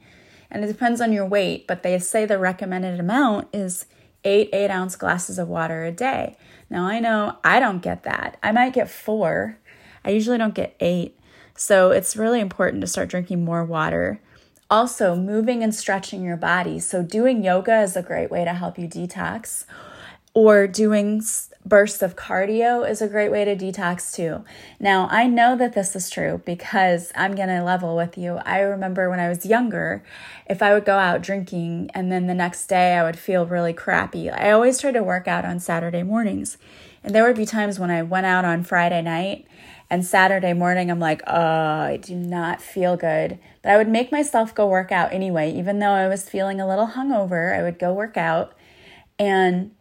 and 0.51 0.63
it 0.63 0.67
depends 0.67 1.01
on 1.01 1.13
your 1.13 1.25
weight, 1.25 1.65
but 1.67 1.81
they 1.81 1.97
say 1.99 2.25
the 2.25 2.37
recommended 2.37 2.99
amount 2.99 3.47
is 3.53 3.85
eight 4.23 4.49
eight 4.53 4.69
ounce 4.69 4.95
glasses 4.95 5.39
of 5.39 5.47
water 5.47 5.83
a 5.83 5.91
day. 5.91 6.37
Now 6.69 6.85
I 6.85 6.99
know 6.99 7.37
I 7.43 7.59
don't 7.59 7.81
get 7.81 8.03
that. 8.03 8.37
I 8.43 8.51
might 8.51 8.73
get 8.73 8.89
four. 8.89 9.57
I 10.05 10.11
usually 10.11 10.37
don't 10.37 10.53
get 10.53 10.75
eight. 10.79 11.17
So 11.55 11.91
it's 11.91 12.15
really 12.15 12.39
important 12.39 12.81
to 12.81 12.87
start 12.87 13.09
drinking 13.09 13.43
more 13.43 13.63
water. 13.63 14.21
Also, 14.69 15.15
moving 15.15 15.63
and 15.63 15.75
stretching 15.75 16.23
your 16.23 16.37
body. 16.37 16.79
So, 16.79 17.03
doing 17.03 17.43
yoga 17.43 17.81
is 17.81 17.97
a 17.97 18.01
great 18.01 18.31
way 18.31 18.45
to 18.45 18.53
help 18.53 18.79
you 18.79 18.87
detox, 18.87 19.65
or 20.33 20.65
doing 20.65 21.21
bursts 21.65 22.01
of 22.01 22.15
cardio 22.15 22.87
is 22.89 23.01
a 23.01 23.07
great 23.07 23.31
way 23.31 23.45
to 23.45 23.55
detox 23.55 24.13
too. 24.13 24.43
Now, 24.79 25.07
I 25.11 25.27
know 25.27 25.55
that 25.55 25.73
this 25.73 25.95
is 25.95 26.09
true 26.09 26.41
because 26.45 27.11
I'm 27.15 27.35
going 27.35 27.49
to 27.49 27.63
level 27.63 27.95
with 27.95 28.17
you. 28.17 28.37
I 28.45 28.59
remember 28.61 29.09
when 29.09 29.19
I 29.19 29.29
was 29.29 29.45
younger, 29.45 30.03
if 30.47 30.61
I 30.61 30.73
would 30.73 30.85
go 30.85 30.97
out 30.97 31.21
drinking 31.21 31.91
and 31.93 32.11
then 32.11 32.27
the 32.27 32.33
next 32.33 32.67
day 32.67 32.95
I 32.95 33.03
would 33.03 33.17
feel 33.17 33.45
really 33.45 33.73
crappy. 33.73 34.29
I 34.29 34.51
always 34.51 34.79
tried 34.79 34.93
to 34.93 35.03
work 35.03 35.27
out 35.27 35.45
on 35.45 35.59
Saturday 35.59 36.03
mornings. 36.03 36.57
And 37.03 37.15
there 37.15 37.25
would 37.25 37.35
be 37.35 37.45
times 37.45 37.79
when 37.79 37.89
I 37.89 38.03
went 38.03 38.25
out 38.25 38.45
on 38.45 38.63
Friday 38.63 39.01
night 39.01 39.45
and 39.89 40.05
Saturday 40.05 40.53
morning 40.53 40.89
I'm 40.89 40.99
like, 40.99 41.21
"Oh, 41.27 41.33
I 41.33 41.97
do 41.97 42.15
not 42.15 42.61
feel 42.61 42.95
good." 42.95 43.39
But 43.61 43.71
I 43.71 43.77
would 43.77 43.89
make 43.89 44.11
myself 44.11 44.55
go 44.55 44.67
work 44.67 44.91
out 44.91 45.11
anyway, 45.11 45.51
even 45.51 45.79
though 45.79 45.91
I 45.91 46.07
was 46.07 46.29
feeling 46.29 46.61
a 46.61 46.67
little 46.67 46.87
hungover. 46.87 47.57
I 47.57 47.63
would 47.63 47.77
go 47.77 47.93
work 47.93 48.17
out 48.17 48.53
and 49.19 49.71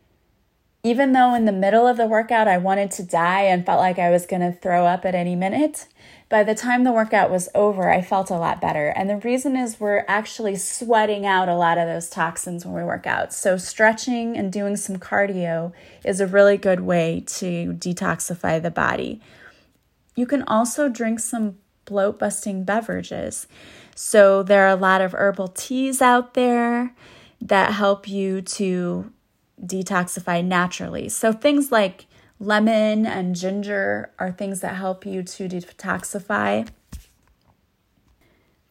even 0.82 1.12
though 1.12 1.34
in 1.34 1.44
the 1.44 1.52
middle 1.52 1.86
of 1.86 1.96
the 1.96 2.06
workout 2.06 2.48
I 2.48 2.56
wanted 2.56 2.90
to 2.92 3.02
die 3.02 3.42
and 3.42 3.66
felt 3.66 3.80
like 3.80 3.98
I 3.98 4.10
was 4.10 4.26
going 4.26 4.40
to 4.40 4.58
throw 4.58 4.86
up 4.86 5.04
at 5.04 5.14
any 5.14 5.36
minute, 5.36 5.86
by 6.30 6.42
the 6.42 6.54
time 6.54 6.84
the 6.84 6.92
workout 6.92 7.30
was 7.30 7.48
over, 7.54 7.90
I 7.90 8.00
felt 8.00 8.30
a 8.30 8.38
lot 8.38 8.60
better. 8.60 8.88
And 8.88 9.10
the 9.10 9.16
reason 9.16 9.56
is 9.56 9.80
we're 9.80 10.04
actually 10.08 10.56
sweating 10.56 11.26
out 11.26 11.48
a 11.48 11.56
lot 11.56 11.76
of 11.76 11.88
those 11.88 12.08
toxins 12.08 12.64
when 12.64 12.74
we 12.74 12.84
work 12.84 13.06
out. 13.06 13.32
So, 13.32 13.56
stretching 13.56 14.36
and 14.36 14.52
doing 14.52 14.76
some 14.76 14.96
cardio 14.96 15.72
is 16.04 16.20
a 16.20 16.26
really 16.26 16.56
good 16.56 16.80
way 16.80 17.24
to 17.26 17.74
detoxify 17.74 18.62
the 18.62 18.70
body. 18.70 19.20
You 20.14 20.24
can 20.24 20.44
also 20.44 20.88
drink 20.88 21.18
some 21.18 21.58
bloat 21.84 22.18
busting 22.18 22.64
beverages. 22.64 23.48
So, 23.96 24.44
there 24.44 24.64
are 24.64 24.70
a 24.70 24.76
lot 24.76 25.00
of 25.00 25.12
herbal 25.12 25.48
teas 25.48 26.00
out 26.00 26.34
there 26.34 26.94
that 27.40 27.72
help 27.72 28.06
you 28.06 28.40
to 28.42 29.12
detoxify 29.64 30.44
naturally. 30.44 31.08
So 31.08 31.32
things 31.32 31.70
like 31.70 32.06
lemon 32.38 33.06
and 33.06 33.34
ginger 33.34 34.10
are 34.18 34.32
things 34.32 34.60
that 34.60 34.76
help 34.76 35.04
you 35.04 35.22
to 35.22 35.48
detoxify. 35.48 36.68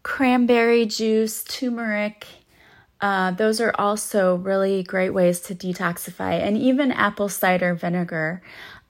Cranberry 0.02 0.86
juice, 0.86 1.44
turmeric, 1.44 2.26
uh, 3.02 3.32
those 3.32 3.62
are 3.62 3.74
also 3.78 4.36
really 4.36 4.84
great 4.84 5.12
ways 5.12 5.40
to 5.42 5.56
detoxify. 5.56 6.34
And 6.42 6.58
even 6.58 6.92
apple 6.92 7.30
cider 7.30 7.74
vinegar, 7.74 8.42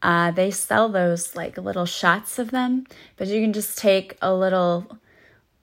uh, 0.01 0.31
they 0.31 0.49
sell 0.49 0.89
those 0.89 1.35
like 1.35 1.57
little 1.57 1.85
shots 1.85 2.39
of 2.39 2.51
them, 2.51 2.85
but 3.17 3.27
you 3.27 3.41
can 3.41 3.53
just 3.53 3.77
take 3.77 4.17
a 4.21 4.33
little 4.33 4.97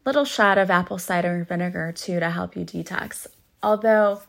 little 0.05 0.25
shot 0.25 0.57
of 0.57 0.70
apple 0.70 0.99
cider 0.99 1.44
vinegar 1.49 1.90
too 1.90 2.20
to 2.20 2.31
help 2.31 2.55
you 2.55 2.64
detox. 2.64 3.27
Although 3.62 4.22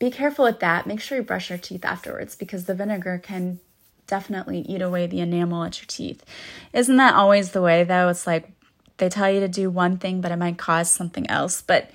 be 0.00 0.10
careful 0.10 0.46
with 0.46 0.58
that. 0.60 0.86
Make 0.86 1.00
sure 1.00 1.18
you 1.18 1.22
brush 1.22 1.50
your 1.50 1.58
teeth 1.58 1.84
afterwards 1.84 2.34
because 2.34 2.64
the 2.64 2.74
vinegar 2.74 3.20
can 3.22 3.60
definitely 4.08 4.60
eat 4.62 4.82
away 4.82 5.06
the 5.06 5.20
enamel 5.20 5.62
at 5.62 5.78
your 5.78 5.86
teeth. 5.86 6.24
Isn't 6.72 6.96
that 6.96 7.14
always 7.14 7.52
the 7.52 7.62
way 7.62 7.84
though? 7.84 8.08
It's 8.08 8.26
like 8.26 8.50
they 8.96 9.08
tell 9.08 9.30
you 9.30 9.40
to 9.40 9.48
do 9.48 9.70
one 9.70 9.98
thing, 9.98 10.20
but 10.20 10.32
it 10.32 10.36
might 10.36 10.58
cause 10.58 10.90
something 10.90 11.28
else. 11.30 11.62
But 11.62 11.90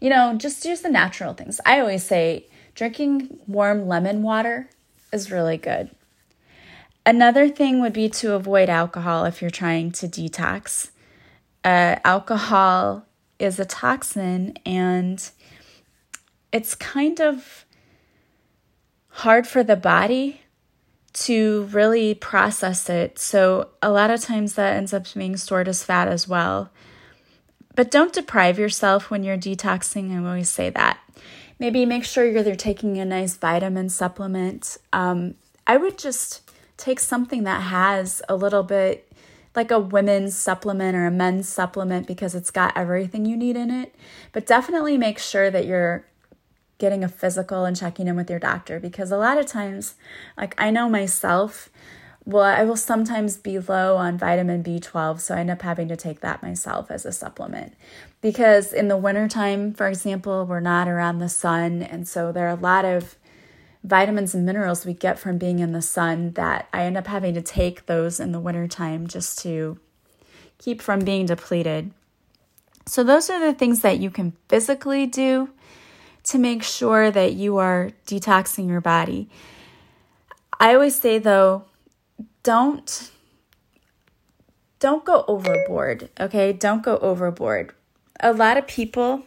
you 0.00 0.08
know, 0.08 0.34
just 0.36 0.64
use 0.64 0.80
the 0.80 0.88
natural 0.88 1.34
things. 1.34 1.60
I 1.66 1.78
always 1.78 2.02
say 2.02 2.46
drinking 2.74 3.38
warm 3.46 3.86
lemon 3.86 4.22
water 4.22 4.70
is 5.12 5.30
really 5.30 5.58
good. 5.58 5.90
Another 7.04 7.48
thing 7.48 7.80
would 7.80 7.92
be 7.92 8.08
to 8.08 8.32
avoid 8.32 8.70
alcohol 8.70 9.26
if 9.26 9.42
you're 9.42 9.50
trying 9.50 9.92
to 9.92 10.08
detox. 10.08 10.90
Uh, 11.62 11.96
alcohol 12.04 13.04
is 13.38 13.58
a 13.58 13.66
toxin 13.66 14.56
and 14.64 15.30
it's 16.52 16.74
kind 16.74 17.20
of 17.20 17.64
hard 19.08 19.46
for 19.46 19.62
the 19.62 19.76
body 19.76 20.42
to 21.12 21.64
really 21.72 22.14
process 22.14 22.88
it. 22.88 23.18
So 23.18 23.68
a 23.82 23.90
lot 23.90 24.10
of 24.10 24.20
times 24.20 24.54
that 24.54 24.76
ends 24.76 24.92
up 24.92 25.12
being 25.14 25.36
stored 25.36 25.68
as 25.68 25.82
fat 25.82 26.08
as 26.08 26.28
well. 26.28 26.70
But 27.74 27.90
don't 27.90 28.12
deprive 28.12 28.58
yourself 28.58 29.10
when 29.10 29.24
you're 29.24 29.36
detoxing. 29.36 30.12
I 30.12 30.26
always 30.26 30.48
say 30.48 30.70
that. 30.70 30.98
Maybe 31.58 31.84
make 31.84 32.04
sure 32.04 32.24
you're 32.24 32.54
taking 32.54 32.98
a 32.98 33.04
nice 33.04 33.36
vitamin 33.36 33.88
supplement. 33.88 34.78
Um, 34.92 35.34
I 35.66 35.76
would 35.76 35.98
just 35.98 36.50
take 36.76 37.00
something 37.00 37.44
that 37.44 37.62
has 37.62 38.22
a 38.28 38.36
little 38.36 38.62
bit 38.62 39.06
like 39.54 39.70
a 39.70 39.78
women's 39.78 40.36
supplement 40.36 40.96
or 40.96 41.06
a 41.06 41.10
men's 41.10 41.48
supplement 41.48 42.06
because 42.06 42.34
it's 42.34 42.50
got 42.50 42.76
everything 42.76 43.26
you 43.26 43.36
need 43.36 43.56
in 43.56 43.70
it. 43.70 43.94
But 44.32 44.46
definitely 44.46 44.96
make 44.96 45.18
sure 45.18 45.50
that 45.50 45.66
you're 45.66 46.04
getting 46.80 47.04
a 47.04 47.08
physical 47.08 47.64
and 47.64 47.76
checking 47.76 48.08
in 48.08 48.16
with 48.16 48.28
your 48.28 48.40
doctor 48.40 48.80
because 48.80 49.12
a 49.12 49.16
lot 49.16 49.38
of 49.38 49.46
times, 49.46 49.94
like 50.36 50.60
I 50.60 50.70
know 50.70 50.88
myself, 50.88 51.68
well, 52.24 52.44
I 52.44 52.64
will 52.64 52.76
sometimes 52.76 53.36
be 53.36 53.58
low 53.58 53.96
on 53.96 54.18
vitamin 54.18 54.62
B12, 54.62 55.20
so 55.20 55.34
I 55.34 55.40
end 55.40 55.50
up 55.50 55.62
having 55.62 55.88
to 55.88 55.96
take 55.96 56.20
that 56.20 56.42
myself 56.42 56.90
as 56.90 57.06
a 57.06 57.12
supplement. 57.12 57.74
Because 58.20 58.72
in 58.72 58.88
the 58.88 58.96
wintertime, 58.96 59.72
for 59.72 59.88
example, 59.88 60.44
we're 60.44 60.60
not 60.60 60.88
around 60.88 61.18
the 61.18 61.28
sun, 61.28 61.82
and 61.82 62.06
so 62.06 62.32
there 62.32 62.46
are 62.46 62.56
a 62.56 62.60
lot 62.60 62.84
of 62.84 63.16
vitamins 63.82 64.34
and 64.34 64.44
minerals 64.44 64.84
we 64.84 64.92
get 64.92 65.18
from 65.18 65.38
being 65.38 65.60
in 65.60 65.72
the 65.72 65.80
sun 65.80 66.32
that 66.32 66.68
I 66.72 66.82
end 66.82 66.98
up 66.98 67.06
having 67.06 67.34
to 67.34 67.42
take 67.42 67.86
those 67.86 68.20
in 68.20 68.32
the 68.32 68.40
wintertime 68.40 69.06
just 69.06 69.38
to 69.40 69.78
keep 70.58 70.82
from 70.82 71.00
being 71.00 71.24
depleted. 71.24 71.92
So, 72.86 73.04
those 73.04 73.30
are 73.30 73.40
the 73.40 73.54
things 73.54 73.80
that 73.80 73.98
you 73.98 74.10
can 74.10 74.34
physically 74.48 75.06
do 75.06 75.50
to 76.30 76.38
make 76.38 76.62
sure 76.62 77.10
that 77.10 77.34
you 77.34 77.56
are 77.58 77.90
detoxing 78.06 78.68
your 78.68 78.80
body. 78.80 79.28
I 80.58 80.74
always 80.74 81.00
say 81.00 81.18
though, 81.18 81.64
don't 82.42 83.10
don't 84.78 85.04
go 85.04 85.24
overboard, 85.28 86.08
okay? 86.18 86.52
Don't 86.52 86.82
go 86.82 86.96
overboard. 86.98 87.74
A 88.20 88.32
lot 88.32 88.56
of 88.56 88.66
people 88.66 89.24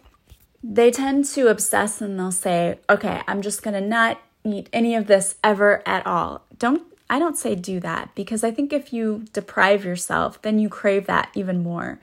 they 0.63 0.91
tend 0.91 1.25
to 1.25 1.49
obsess 1.49 2.01
and 2.01 2.17
they'll 2.17 2.31
say, 2.31 2.79
"Okay, 2.89 3.21
I'm 3.27 3.41
just 3.41 3.63
going 3.63 3.73
to 3.73 3.81
not 3.81 4.21
eat 4.45 4.69
any 4.71 4.95
of 4.95 5.07
this 5.07 5.35
ever 5.43 5.83
at 5.85 6.07
all." 6.07 6.45
Don't 6.57 6.83
I 7.09 7.19
don't 7.19 7.37
say 7.37 7.53
do 7.55 7.79
that 7.81 8.15
because 8.15 8.43
I 8.43 8.51
think 8.51 8.71
if 8.71 8.93
you 8.93 9.25
deprive 9.33 9.83
yourself, 9.83 10.41
then 10.41 10.57
you 10.59 10.69
crave 10.69 11.05
that 11.07 11.29
even 11.35 11.61
more. 11.61 11.99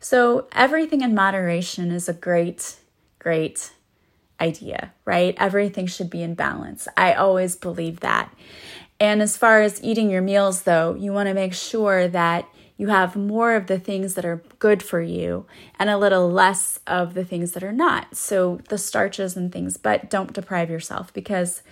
So, 0.00 0.48
everything 0.52 1.02
in 1.02 1.14
moderation 1.14 1.92
is 1.92 2.08
a 2.08 2.12
great 2.12 2.76
great 3.18 3.70
idea, 4.40 4.92
right? 5.04 5.34
Everything 5.38 5.86
should 5.86 6.10
be 6.10 6.22
in 6.22 6.34
balance. 6.34 6.88
I 6.96 7.14
always 7.14 7.56
believe 7.56 8.00
that. 8.00 8.34
And 8.98 9.22
as 9.22 9.36
far 9.36 9.62
as 9.62 9.82
eating 9.82 10.10
your 10.10 10.22
meals, 10.22 10.62
though, 10.62 10.94
you 10.94 11.12
want 11.12 11.28
to 11.28 11.34
make 11.34 11.54
sure 11.54 12.08
that 12.08 12.46
you 12.76 12.88
have 12.88 13.14
more 13.14 13.54
of 13.54 13.66
the 13.66 13.78
things 13.78 14.14
that 14.14 14.24
are 14.24 14.42
good 14.58 14.82
for 14.82 15.02
you 15.02 15.44
and 15.78 15.90
a 15.90 15.98
little 15.98 16.30
less 16.30 16.80
of 16.86 17.12
the 17.12 17.24
things 17.24 17.52
that 17.52 17.62
are 17.62 17.72
not. 17.72 18.16
So 18.16 18.60
the 18.68 18.78
starches 18.78 19.36
and 19.36 19.52
things, 19.52 19.76
but 19.76 20.08
don't 20.08 20.32
deprive 20.32 20.70
yourself 20.70 21.12
because 21.12 21.62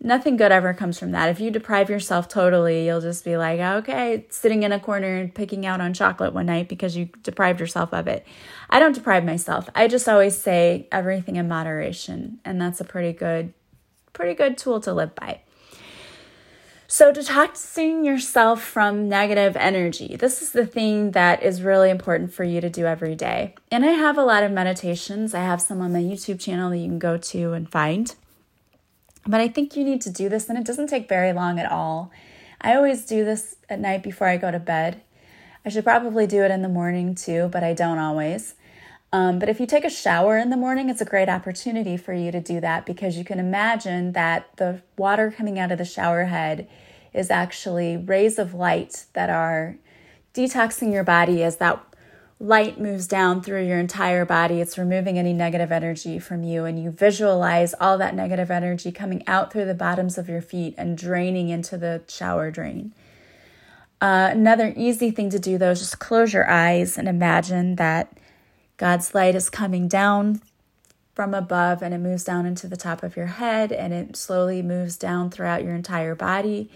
nothing 0.00 0.36
good 0.36 0.52
ever 0.52 0.74
comes 0.74 0.98
from 0.98 1.12
that. 1.12 1.28
If 1.30 1.40
you 1.40 1.50
deprive 1.50 1.90
yourself 1.90 2.28
totally, 2.28 2.86
you'll 2.86 3.00
just 3.00 3.24
be 3.24 3.36
like, 3.36 3.60
okay, 3.60 4.26
sitting 4.30 4.62
in 4.62 4.72
a 4.72 4.80
corner 4.80 5.16
and 5.16 5.34
picking 5.34 5.64
out 5.66 5.80
on 5.80 5.94
chocolate 5.94 6.34
one 6.34 6.46
night 6.46 6.68
because 6.68 6.96
you 6.96 7.06
deprived 7.22 7.60
yourself 7.60 7.92
of 7.92 8.06
it. 8.06 8.26
I 8.70 8.80
don't 8.80 8.94
deprive 8.94 9.24
myself. 9.24 9.68
I 9.74 9.88
just 9.88 10.08
always 10.08 10.36
say 10.36 10.88
everything 10.92 11.36
in 11.36 11.48
moderation, 11.48 12.40
and 12.44 12.60
that's 12.60 12.80
a 12.80 12.84
pretty 12.84 13.12
good 13.12 13.52
pretty 14.12 14.34
good 14.34 14.56
tool 14.56 14.80
to 14.80 14.92
live 14.92 15.14
by. 15.14 15.40
So, 16.86 17.12
detoxing 17.12 18.04
yourself 18.04 18.62
from 18.62 19.08
negative 19.08 19.56
energy. 19.56 20.16
This 20.16 20.40
is 20.42 20.52
the 20.52 20.66
thing 20.66 21.10
that 21.10 21.42
is 21.42 21.62
really 21.62 21.90
important 21.90 22.32
for 22.32 22.44
you 22.44 22.60
to 22.60 22.70
do 22.70 22.86
every 22.86 23.16
day. 23.16 23.54
And 23.70 23.84
I 23.84 23.92
have 23.92 24.16
a 24.16 24.24
lot 24.24 24.44
of 24.44 24.52
meditations. 24.52 25.34
I 25.34 25.40
have 25.40 25.60
some 25.60 25.80
on 25.80 25.92
my 25.92 25.98
YouTube 25.98 26.38
channel 26.38 26.70
that 26.70 26.78
you 26.78 26.86
can 26.86 27.00
go 27.00 27.16
to 27.16 27.52
and 27.52 27.68
find. 27.68 28.14
But 29.26 29.40
I 29.40 29.48
think 29.48 29.76
you 29.76 29.84
need 29.84 30.00
to 30.02 30.10
do 30.10 30.28
this, 30.28 30.48
and 30.48 30.58
it 30.58 30.64
doesn't 30.64 30.88
take 30.88 31.08
very 31.08 31.32
long 31.32 31.58
at 31.58 31.70
all. 31.70 32.10
I 32.60 32.74
always 32.76 33.04
do 33.04 33.24
this 33.24 33.56
at 33.68 33.80
night 33.80 34.02
before 34.02 34.26
I 34.26 34.36
go 34.36 34.50
to 34.50 34.58
bed. 34.58 35.02
I 35.64 35.70
should 35.70 35.84
probably 35.84 36.26
do 36.26 36.42
it 36.42 36.50
in 36.50 36.62
the 36.62 36.68
morning 36.68 37.14
too, 37.14 37.48
but 37.50 37.64
I 37.64 37.72
don't 37.72 37.98
always. 37.98 38.54
Um, 39.12 39.38
but 39.38 39.48
if 39.48 39.60
you 39.60 39.66
take 39.66 39.84
a 39.84 39.90
shower 39.90 40.36
in 40.36 40.50
the 40.50 40.56
morning, 40.56 40.90
it's 40.90 41.00
a 41.00 41.06
great 41.06 41.28
opportunity 41.28 41.96
for 41.96 42.12
you 42.12 42.32
to 42.32 42.40
do 42.40 42.60
that 42.60 42.84
because 42.84 43.16
you 43.16 43.24
can 43.24 43.38
imagine 43.38 44.12
that 44.12 44.48
the 44.56 44.82
water 44.98 45.30
coming 45.30 45.58
out 45.58 45.70
of 45.70 45.78
the 45.78 45.84
shower 45.84 46.24
head 46.24 46.68
is 47.12 47.30
actually 47.30 47.96
rays 47.96 48.38
of 48.38 48.54
light 48.54 49.04
that 49.12 49.30
are 49.30 49.76
detoxing 50.34 50.92
your 50.92 51.04
body 51.04 51.44
as 51.44 51.58
that 51.58 51.80
light 52.44 52.78
moves 52.78 53.06
down 53.06 53.40
through 53.40 53.66
your 53.66 53.78
entire 53.78 54.26
body. 54.26 54.60
It's 54.60 54.76
removing 54.76 55.18
any 55.18 55.32
negative 55.32 55.72
energy 55.72 56.18
from 56.18 56.44
you, 56.44 56.66
and 56.66 56.80
you 56.80 56.90
visualize 56.90 57.74
all 57.80 57.96
that 57.98 58.14
negative 58.14 58.50
energy 58.50 58.92
coming 58.92 59.24
out 59.26 59.50
through 59.50 59.64
the 59.64 59.74
bottoms 59.74 60.18
of 60.18 60.28
your 60.28 60.42
feet 60.42 60.74
and 60.76 60.96
draining 60.96 61.48
into 61.48 61.78
the 61.78 62.02
shower 62.06 62.50
drain. 62.50 62.92
Uh, 63.98 64.28
another 64.30 64.74
easy 64.76 65.10
thing 65.10 65.30
to 65.30 65.38
do, 65.38 65.56
though, 65.56 65.70
is 65.70 65.78
just 65.78 65.98
close 65.98 66.34
your 66.34 66.48
eyes 66.50 66.98
and 66.98 67.08
imagine 67.08 67.76
that 67.76 68.18
God's 68.76 69.14
light 69.14 69.34
is 69.34 69.48
coming 69.48 69.88
down 69.88 70.42
from 71.14 71.32
above 71.32 71.80
and 71.80 71.94
it 71.94 71.98
moves 71.98 72.24
down 72.24 72.44
into 72.44 72.66
the 72.66 72.76
top 72.76 73.02
of 73.02 73.16
your 73.16 73.26
head 73.26 73.72
and 73.72 73.94
it 73.94 74.16
slowly 74.16 74.60
moves 74.60 74.98
down 74.98 75.30
throughout 75.30 75.62
your 75.62 75.74
entire 75.74 76.14
body 76.14 76.68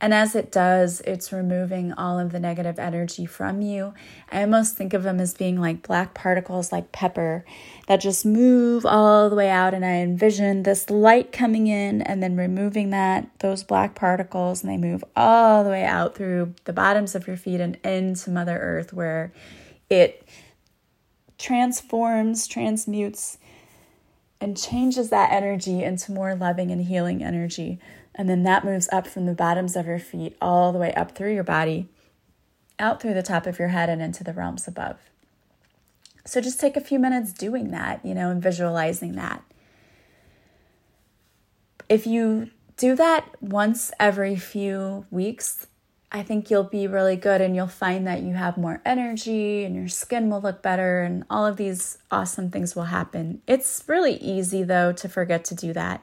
and 0.00 0.14
as 0.14 0.36
it 0.36 0.52
does, 0.52 1.00
it's 1.00 1.32
removing 1.32 1.92
all 1.92 2.20
of 2.20 2.30
the 2.30 2.38
negative 2.38 2.78
energy 2.78 3.26
from 3.26 3.62
you. 3.62 3.94
I 4.30 4.42
almost 4.42 4.76
think 4.76 4.94
of 4.94 5.02
them 5.02 5.18
as 5.18 5.34
being 5.34 5.60
like 5.60 5.86
black 5.86 6.14
particles, 6.14 6.70
like 6.70 6.92
pepper, 6.92 7.44
that 7.88 8.00
just 8.00 8.24
move 8.24 8.86
all 8.86 9.28
the 9.28 9.34
way 9.34 9.50
out. 9.50 9.74
And 9.74 9.84
I 9.84 9.96
envision 9.96 10.62
this 10.62 10.88
light 10.88 11.32
coming 11.32 11.66
in 11.66 12.02
and 12.02 12.22
then 12.22 12.36
removing 12.36 12.90
that, 12.90 13.28
those 13.40 13.64
black 13.64 13.96
particles, 13.96 14.62
and 14.62 14.70
they 14.70 14.76
move 14.76 15.02
all 15.16 15.64
the 15.64 15.70
way 15.70 15.84
out 15.84 16.14
through 16.14 16.54
the 16.64 16.72
bottoms 16.72 17.16
of 17.16 17.26
your 17.26 17.36
feet 17.36 17.60
and 17.60 17.74
into 17.84 18.30
Mother 18.30 18.56
Earth, 18.56 18.92
where 18.92 19.32
it 19.90 20.24
transforms, 21.38 22.46
transmutes, 22.46 23.38
and 24.40 24.56
changes 24.56 25.10
that 25.10 25.32
energy 25.32 25.82
into 25.82 26.12
more 26.12 26.36
loving 26.36 26.70
and 26.70 26.84
healing 26.84 27.24
energy. 27.24 27.80
And 28.18 28.28
then 28.28 28.42
that 28.42 28.64
moves 28.64 28.88
up 28.92 29.06
from 29.06 29.26
the 29.26 29.32
bottoms 29.32 29.76
of 29.76 29.86
your 29.86 30.00
feet 30.00 30.36
all 30.42 30.72
the 30.72 30.78
way 30.78 30.92
up 30.94 31.14
through 31.14 31.32
your 31.32 31.44
body, 31.44 31.88
out 32.78 33.00
through 33.00 33.14
the 33.14 33.22
top 33.22 33.46
of 33.46 33.60
your 33.60 33.68
head, 33.68 33.88
and 33.88 34.02
into 34.02 34.24
the 34.24 34.32
realms 34.32 34.66
above. 34.66 34.98
So 36.26 36.40
just 36.40 36.58
take 36.58 36.76
a 36.76 36.80
few 36.80 36.98
minutes 36.98 37.32
doing 37.32 37.70
that, 37.70 38.04
you 38.04 38.14
know, 38.14 38.30
and 38.30 38.42
visualizing 38.42 39.12
that. 39.12 39.44
If 41.88 42.06
you 42.06 42.50
do 42.76 42.96
that 42.96 43.40
once 43.40 43.92
every 43.98 44.36
few 44.36 45.06
weeks, 45.10 45.68
I 46.10 46.22
think 46.22 46.50
you'll 46.50 46.64
be 46.64 46.86
really 46.86 47.16
good 47.16 47.40
and 47.40 47.54
you'll 47.54 47.66
find 47.66 48.06
that 48.06 48.22
you 48.22 48.34
have 48.34 48.56
more 48.56 48.82
energy 48.84 49.64
and 49.64 49.76
your 49.76 49.88
skin 49.88 50.28
will 50.28 50.40
look 50.40 50.60
better 50.60 51.02
and 51.02 51.24
all 51.30 51.46
of 51.46 51.56
these 51.56 51.98
awesome 52.10 52.50
things 52.50 52.74
will 52.74 52.84
happen. 52.84 53.42
It's 53.46 53.84
really 53.86 54.16
easy 54.16 54.62
though 54.62 54.92
to 54.92 55.08
forget 55.08 55.44
to 55.46 55.54
do 55.54 55.72
that. 55.74 56.02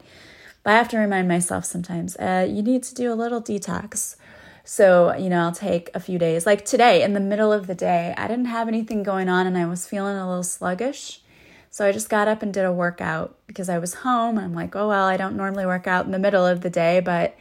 But 0.66 0.74
I 0.74 0.78
have 0.78 0.90
to 0.90 0.98
remind 0.98 1.28
myself 1.28 1.64
sometimes, 1.64 2.16
uh, 2.18 2.48
you 2.50 2.64
need 2.64 2.82
to 2.84 2.96
do 2.96 3.14
a 3.14 3.16
little 3.16 3.40
detox. 3.40 4.16
So, 4.64 5.16
you 5.16 5.30
know, 5.30 5.42
I'll 5.42 5.52
take 5.52 5.92
a 5.94 6.00
few 6.00 6.18
days. 6.18 6.48
Like 6.48 6.66
today, 6.66 7.04
in 7.04 7.14
the 7.14 7.20
middle 7.20 7.54
of 7.54 7.68
the 7.68 7.76
day, 7.76 8.16
I 8.18 8.28
didn't 8.28 8.46
have 8.46 8.68
anything 8.68 9.04
going 9.04 9.30
on 9.30 9.46
and 9.46 9.56
I 9.60 9.68
was 9.68 9.86
feeling 9.86 10.18
a 10.18 10.28
little 10.28 10.42
sluggish. 10.42 11.22
So 11.70 11.86
I 11.86 11.92
just 11.92 12.10
got 12.10 12.28
up 12.28 12.42
and 12.42 12.52
did 12.52 12.66
a 12.66 12.74
workout 12.74 13.38
because 13.46 13.70
I 13.70 13.78
was 13.78 13.94
home. 13.94 14.40
I'm 14.40 14.56
like, 14.56 14.76
oh, 14.76 14.88
well, 14.88 15.06
I 15.06 15.18
don't 15.18 15.38
normally 15.38 15.68
work 15.68 15.86
out 15.86 16.08
in 16.08 16.12
the 16.12 16.18
middle 16.18 16.48
of 16.48 16.62
the 16.62 16.72
day, 16.72 17.00
but 17.00 17.38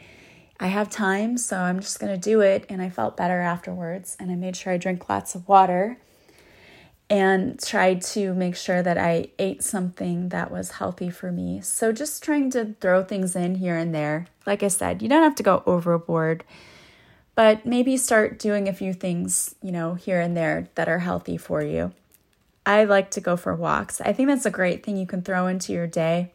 I 0.59 0.67
have 0.67 0.91
time, 0.91 1.39
so 1.39 1.57
I'm 1.57 1.79
just 1.79 1.99
going 1.99 2.13
to 2.13 2.21
do 2.21 2.41
it. 2.41 2.67
And 2.69 2.79
I 2.79 2.91
felt 2.91 3.17
better 3.17 3.41
afterwards. 3.41 4.15
And 4.19 4.29
I 4.29 4.35
made 4.35 4.55
sure 4.55 4.71
I 4.71 4.77
drink 4.77 5.09
lots 5.09 5.33
of 5.33 5.47
water 5.47 5.97
and 7.09 7.61
tried 7.61 8.01
to 8.01 8.33
make 8.33 8.55
sure 8.55 8.81
that 8.81 8.97
I 8.97 9.27
ate 9.37 9.63
something 9.63 10.29
that 10.29 10.49
was 10.49 10.71
healthy 10.71 11.09
for 11.09 11.31
me. 11.31 11.61
So 11.61 11.91
just 11.91 12.23
trying 12.23 12.49
to 12.51 12.75
throw 12.79 13.03
things 13.03 13.35
in 13.35 13.55
here 13.55 13.75
and 13.75 13.93
there. 13.93 14.27
Like 14.45 14.63
I 14.63 14.69
said, 14.69 15.01
you 15.01 15.09
don't 15.09 15.23
have 15.23 15.35
to 15.35 15.43
go 15.43 15.61
overboard, 15.65 16.43
but 17.35 17.65
maybe 17.65 17.97
start 17.97 18.39
doing 18.39 18.67
a 18.67 18.73
few 18.73 18.93
things, 18.93 19.55
you 19.61 19.71
know, 19.71 19.93
here 19.93 20.19
and 20.19 20.35
there 20.35 20.69
that 20.75 20.89
are 20.89 20.99
healthy 20.99 21.37
for 21.37 21.61
you. 21.61 21.93
I 22.65 22.83
like 22.85 23.11
to 23.11 23.21
go 23.21 23.37
for 23.37 23.53
walks. 23.53 24.01
I 24.01 24.11
think 24.11 24.27
that's 24.27 24.45
a 24.47 24.51
great 24.51 24.83
thing 24.83 24.97
you 24.97 25.05
can 25.05 25.21
throw 25.21 25.45
into 25.45 25.71
your 25.71 25.85
day. 25.85 26.31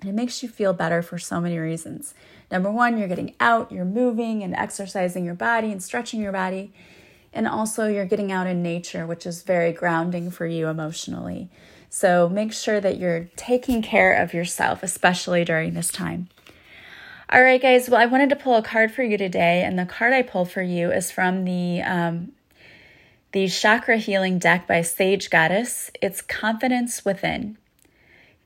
And 0.00 0.10
it 0.10 0.14
makes 0.14 0.42
you 0.42 0.48
feel 0.48 0.72
better 0.72 1.00
for 1.00 1.18
so 1.18 1.40
many 1.40 1.58
reasons. 1.58 2.14
Number 2.50 2.70
one, 2.70 2.98
you're 2.98 3.08
getting 3.08 3.34
out, 3.38 3.70
you're 3.70 3.84
moving 3.84 4.42
and 4.42 4.54
exercising 4.54 5.24
your 5.24 5.34
body 5.34 5.70
and 5.70 5.82
stretching 5.82 6.20
your 6.20 6.32
body. 6.32 6.72
And 7.36 7.46
also, 7.46 7.86
you're 7.86 8.06
getting 8.06 8.32
out 8.32 8.46
in 8.46 8.62
nature, 8.62 9.06
which 9.06 9.26
is 9.26 9.42
very 9.42 9.70
grounding 9.70 10.30
for 10.30 10.46
you 10.46 10.68
emotionally. 10.68 11.50
So, 11.90 12.30
make 12.30 12.50
sure 12.50 12.80
that 12.80 12.98
you're 12.98 13.28
taking 13.36 13.82
care 13.82 14.14
of 14.14 14.32
yourself, 14.32 14.82
especially 14.82 15.44
during 15.44 15.74
this 15.74 15.92
time. 15.92 16.30
All 17.28 17.42
right, 17.42 17.60
guys. 17.60 17.90
Well, 17.90 18.00
I 18.00 18.06
wanted 18.06 18.30
to 18.30 18.36
pull 18.36 18.54
a 18.54 18.62
card 18.62 18.90
for 18.90 19.02
you 19.02 19.18
today, 19.18 19.62
and 19.62 19.78
the 19.78 19.84
card 19.84 20.14
I 20.14 20.22
pulled 20.22 20.50
for 20.50 20.62
you 20.62 20.90
is 20.90 21.10
from 21.10 21.44
the 21.44 21.82
um, 21.82 22.32
the 23.32 23.48
Chakra 23.48 23.98
Healing 23.98 24.38
deck 24.38 24.66
by 24.66 24.80
Sage 24.80 25.28
Goddess. 25.28 25.90
It's 26.00 26.22
Confidence 26.22 27.04
Within. 27.04 27.58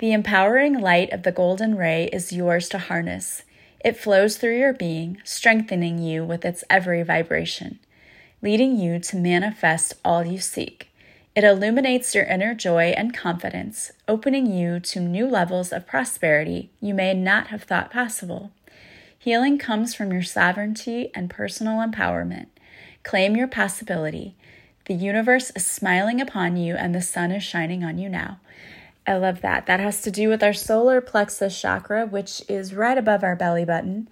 The 0.00 0.12
empowering 0.12 0.80
light 0.80 1.12
of 1.12 1.22
the 1.22 1.30
golden 1.30 1.76
ray 1.76 2.10
is 2.12 2.32
yours 2.32 2.68
to 2.70 2.78
harness. 2.78 3.44
It 3.84 3.96
flows 3.96 4.36
through 4.36 4.58
your 4.58 4.72
being, 4.72 5.18
strengthening 5.22 5.98
you 5.98 6.24
with 6.24 6.44
its 6.44 6.64
every 6.68 7.04
vibration 7.04 7.78
leading 8.42 8.78
you 8.78 8.98
to 8.98 9.16
manifest 9.16 9.94
all 10.04 10.24
you 10.24 10.38
seek. 10.38 10.88
It 11.34 11.44
illuminates 11.44 12.14
your 12.14 12.24
inner 12.24 12.54
joy 12.54 12.92
and 12.96 13.16
confidence, 13.16 13.92
opening 14.08 14.46
you 14.46 14.80
to 14.80 15.00
new 15.00 15.26
levels 15.26 15.72
of 15.72 15.86
prosperity 15.86 16.70
you 16.80 16.92
may 16.92 17.14
not 17.14 17.48
have 17.48 17.62
thought 17.62 17.92
possible. 17.92 18.50
Healing 19.18 19.58
comes 19.58 19.94
from 19.94 20.12
your 20.12 20.22
sovereignty 20.22 21.10
and 21.14 21.30
personal 21.30 21.86
empowerment. 21.86 22.46
Claim 23.02 23.36
your 23.36 23.48
possibility. 23.48 24.34
The 24.86 24.94
universe 24.94 25.52
is 25.54 25.64
smiling 25.64 26.20
upon 26.20 26.56
you 26.56 26.74
and 26.74 26.94
the 26.94 27.02
sun 27.02 27.30
is 27.30 27.42
shining 27.42 27.84
on 27.84 27.98
you 27.98 28.08
now. 28.08 28.40
I 29.06 29.16
love 29.16 29.40
that. 29.42 29.66
That 29.66 29.80
has 29.80 30.02
to 30.02 30.10
do 30.10 30.28
with 30.28 30.42
our 30.42 30.52
solar 30.52 31.00
plexus 31.00 31.58
chakra, 31.58 32.06
which 32.06 32.42
is 32.48 32.74
right 32.74 32.98
above 32.98 33.22
our 33.22 33.36
belly 33.36 33.64
button. 33.64 34.08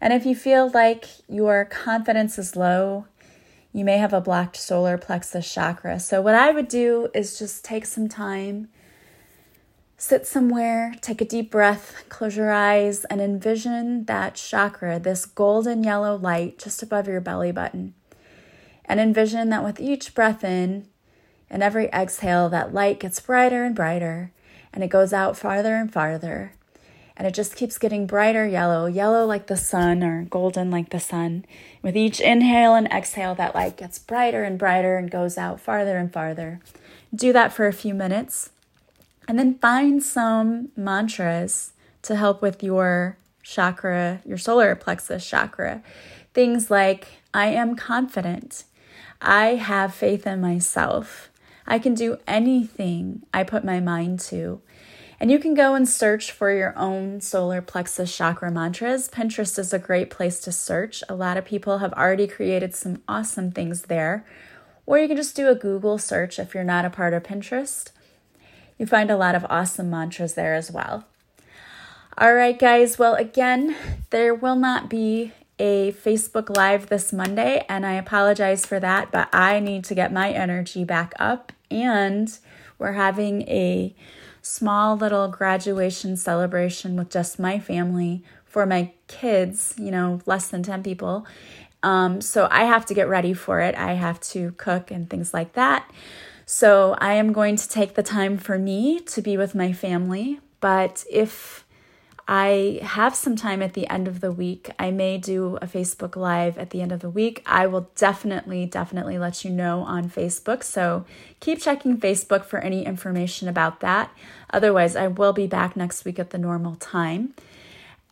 And 0.00 0.12
if 0.12 0.26
you 0.26 0.36
feel 0.36 0.70
like 0.70 1.06
your 1.28 1.64
confidence 1.64 2.38
is 2.38 2.56
low, 2.56 3.06
you 3.74 3.84
may 3.84 3.98
have 3.98 4.12
a 4.12 4.20
blocked 4.20 4.56
solar 4.56 4.96
plexus 4.96 5.52
chakra. 5.52 5.98
So, 5.98 6.22
what 6.22 6.36
I 6.36 6.52
would 6.52 6.68
do 6.68 7.08
is 7.12 7.36
just 7.36 7.64
take 7.64 7.86
some 7.86 8.08
time, 8.08 8.68
sit 9.98 10.28
somewhere, 10.28 10.94
take 11.00 11.20
a 11.20 11.24
deep 11.24 11.50
breath, 11.50 12.04
close 12.08 12.36
your 12.36 12.52
eyes, 12.52 13.04
and 13.06 13.20
envision 13.20 14.04
that 14.04 14.36
chakra, 14.36 15.00
this 15.00 15.26
golden 15.26 15.82
yellow 15.82 16.16
light 16.16 16.56
just 16.56 16.84
above 16.84 17.08
your 17.08 17.20
belly 17.20 17.50
button. 17.50 17.94
And 18.84 19.00
envision 19.00 19.48
that 19.50 19.64
with 19.64 19.80
each 19.80 20.14
breath 20.14 20.44
in 20.44 20.86
and 21.50 21.60
every 21.60 21.86
exhale, 21.86 22.48
that 22.50 22.72
light 22.72 23.00
gets 23.00 23.18
brighter 23.18 23.64
and 23.64 23.74
brighter, 23.74 24.30
and 24.72 24.84
it 24.84 24.88
goes 24.88 25.12
out 25.12 25.36
farther 25.36 25.74
and 25.74 25.92
farther 25.92 26.53
and 27.16 27.28
it 27.28 27.34
just 27.34 27.54
keeps 27.54 27.78
getting 27.78 28.06
brighter 28.06 28.46
yellow, 28.46 28.86
yellow 28.86 29.24
like 29.24 29.46
the 29.46 29.56
sun 29.56 30.02
or 30.02 30.24
golden 30.24 30.70
like 30.70 30.90
the 30.90 30.98
sun. 30.98 31.44
With 31.80 31.96
each 31.96 32.20
inhale 32.20 32.74
and 32.74 32.88
exhale, 32.88 33.34
that 33.36 33.54
light 33.54 33.76
gets 33.76 33.98
brighter 33.98 34.42
and 34.42 34.58
brighter 34.58 34.96
and 34.96 35.10
goes 35.10 35.38
out 35.38 35.60
farther 35.60 35.96
and 35.96 36.12
farther. 36.12 36.60
Do 37.14 37.32
that 37.32 37.52
for 37.52 37.66
a 37.66 37.72
few 37.72 37.94
minutes. 37.94 38.50
And 39.28 39.38
then 39.38 39.58
find 39.58 40.02
some 40.02 40.70
mantras 40.76 41.72
to 42.02 42.16
help 42.16 42.42
with 42.42 42.62
your 42.62 43.16
chakra, 43.42 44.20
your 44.24 44.38
solar 44.38 44.74
plexus 44.74 45.26
chakra. 45.26 45.82
Things 46.34 46.70
like, 46.70 47.06
I 47.32 47.46
am 47.46 47.76
confident. 47.76 48.64
I 49.20 49.54
have 49.54 49.94
faith 49.94 50.26
in 50.26 50.40
myself. 50.40 51.30
I 51.66 51.78
can 51.78 51.94
do 51.94 52.18
anything 52.26 53.22
I 53.32 53.44
put 53.44 53.64
my 53.64 53.80
mind 53.80 54.20
to. 54.20 54.60
And 55.24 55.30
you 55.30 55.38
can 55.38 55.54
go 55.54 55.74
and 55.74 55.88
search 55.88 56.32
for 56.32 56.52
your 56.52 56.78
own 56.78 57.22
solar 57.22 57.62
plexus 57.62 58.14
chakra 58.14 58.50
mantras. 58.50 59.08
Pinterest 59.08 59.58
is 59.58 59.72
a 59.72 59.78
great 59.78 60.10
place 60.10 60.38
to 60.40 60.52
search. 60.52 61.02
A 61.08 61.14
lot 61.14 61.38
of 61.38 61.46
people 61.46 61.78
have 61.78 61.94
already 61.94 62.26
created 62.26 62.74
some 62.74 63.02
awesome 63.08 63.50
things 63.50 63.84
there. 63.84 64.26
Or 64.84 64.98
you 64.98 65.08
can 65.08 65.16
just 65.16 65.34
do 65.34 65.48
a 65.48 65.54
Google 65.54 65.96
search 65.96 66.38
if 66.38 66.52
you're 66.52 66.62
not 66.62 66.84
a 66.84 66.90
part 66.90 67.14
of 67.14 67.22
Pinterest. 67.22 67.90
You 68.78 68.84
find 68.84 69.10
a 69.10 69.16
lot 69.16 69.34
of 69.34 69.46
awesome 69.48 69.88
mantras 69.88 70.34
there 70.34 70.54
as 70.54 70.70
well. 70.70 71.06
All 72.18 72.34
right, 72.34 72.58
guys. 72.58 72.98
Well, 72.98 73.14
again, 73.14 73.74
there 74.10 74.34
will 74.34 74.56
not 74.56 74.90
be 74.90 75.32
a 75.58 75.92
Facebook 75.92 76.54
Live 76.54 76.90
this 76.90 77.14
Monday, 77.14 77.64
and 77.66 77.86
I 77.86 77.94
apologize 77.94 78.66
for 78.66 78.78
that, 78.78 79.10
but 79.10 79.34
I 79.34 79.58
need 79.58 79.84
to 79.84 79.94
get 79.94 80.12
my 80.12 80.32
energy 80.32 80.84
back 80.84 81.14
up. 81.18 81.50
And 81.70 82.28
we're 82.78 82.92
having 82.92 83.40
a 83.48 83.94
small 84.44 84.94
little 84.94 85.26
graduation 85.26 86.18
celebration 86.18 86.96
with 86.96 87.08
just 87.08 87.38
my 87.38 87.58
family 87.58 88.22
for 88.44 88.66
my 88.66 88.92
kids, 89.08 89.74
you 89.78 89.90
know, 89.90 90.20
less 90.26 90.48
than 90.48 90.62
10 90.62 90.82
people. 90.82 91.26
Um, 91.82 92.20
so 92.20 92.46
I 92.50 92.64
have 92.64 92.84
to 92.86 92.94
get 92.94 93.08
ready 93.08 93.32
for 93.32 93.60
it. 93.60 93.74
I 93.74 93.94
have 93.94 94.20
to 94.20 94.52
cook 94.52 94.90
and 94.90 95.08
things 95.08 95.32
like 95.32 95.54
that. 95.54 95.90
So 96.44 96.94
I 96.98 97.14
am 97.14 97.32
going 97.32 97.56
to 97.56 97.68
take 97.68 97.94
the 97.94 98.02
time 98.02 98.36
for 98.36 98.58
me 98.58 99.00
to 99.00 99.22
be 99.22 99.38
with 99.38 99.54
my 99.54 99.72
family. 99.72 100.40
But 100.60 101.04
if 101.10 101.63
I 102.26 102.80
have 102.82 103.14
some 103.14 103.36
time 103.36 103.62
at 103.62 103.74
the 103.74 103.86
end 103.88 104.08
of 104.08 104.20
the 104.20 104.32
week. 104.32 104.70
I 104.78 104.90
may 104.90 105.18
do 105.18 105.56
a 105.60 105.66
Facebook 105.66 106.16
Live 106.16 106.56
at 106.56 106.70
the 106.70 106.80
end 106.80 106.90
of 106.90 107.00
the 107.00 107.10
week. 107.10 107.42
I 107.44 107.66
will 107.66 107.90
definitely, 107.96 108.64
definitely 108.64 109.18
let 109.18 109.44
you 109.44 109.50
know 109.50 109.82
on 109.82 110.08
Facebook. 110.08 110.62
So 110.62 111.04
keep 111.40 111.60
checking 111.60 111.98
Facebook 111.98 112.46
for 112.46 112.60
any 112.60 112.86
information 112.86 113.46
about 113.46 113.80
that. 113.80 114.10
Otherwise, 114.50 114.96
I 114.96 115.08
will 115.08 115.34
be 115.34 115.46
back 115.46 115.76
next 115.76 116.06
week 116.06 116.18
at 116.18 116.30
the 116.30 116.38
normal 116.38 116.76
time. 116.76 117.34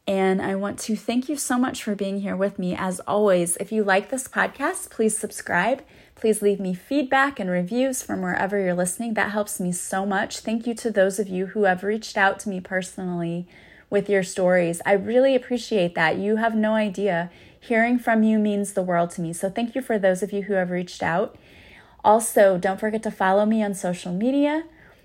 And 0.07 0.43
I 0.43 0.57
want 0.57 0.79
to 0.81 0.97
thank 0.97 1.29
you 1.31 1.37
so 1.37 1.57
much 1.57 1.83
for 1.83 1.95
being 1.95 2.21
here 2.21 2.37
with 2.37 2.59
me. 2.59 2.75
As 2.77 3.01
always, 3.01 3.57
if 3.59 3.73
you 3.73 3.83
like 3.83 4.11
this 4.11 4.29
podcast, 4.29 4.91
please 4.91 5.17
subscribe. 5.17 5.83
Please 6.17 6.43
leave 6.43 6.61
me 6.61 6.75
feedback 6.75 7.41
and 7.41 7.49
reviews 7.49 8.03
from 8.03 8.21
wherever 8.21 8.61
you're 8.61 8.75
listening. 8.75 9.15
That 9.15 9.31
helps 9.31 9.59
me 9.59 9.73
so 9.73 10.05
much. 10.05 10.41
Thank 10.41 10.67
you 10.67 10.75
to 10.75 10.91
those 10.91 11.19
of 11.19 11.29
you 11.29 11.47
who 11.47 11.65
have 11.65 11.83
reached 11.83 12.19
out 12.19 12.39
to 12.41 12.51
me 12.51 12.61
personally 12.61 13.47
with 13.93 14.09
your 14.09 14.23
stories. 14.23 14.81
I 14.87 14.93
really 14.95 15.37
appreciate 15.37 15.95
that. 15.95 16.17
You 16.17 16.37
have 16.37 16.57
no 16.57 16.73
idea. 16.73 17.31
Hearing 17.61 17.99
from 17.99 18.23
you 18.23 18.39
means 18.39 18.73
the 18.73 18.83
world 18.83 19.11
to 19.11 19.21
me. 19.21 19.35
So 19.35 19.51
thank 19.51 19.75
you 19.75 19.83
for 19.83 19.99
those 19.99 20.23
of 20.23 20.33
you 20.33 20.45
who 20.45 20.55
have 20.55 20.71
reached 20.71 21.03
out. 21.03 21.37
Also, 22.03 22.59
don't 22.59 22.81
forget 22.81 23.03
to 23.05 23.11
follow 23.11 23.45
me 23.45 23.63
on 23.63 23.75
social 23.75 24.13
media. 24.13 24.65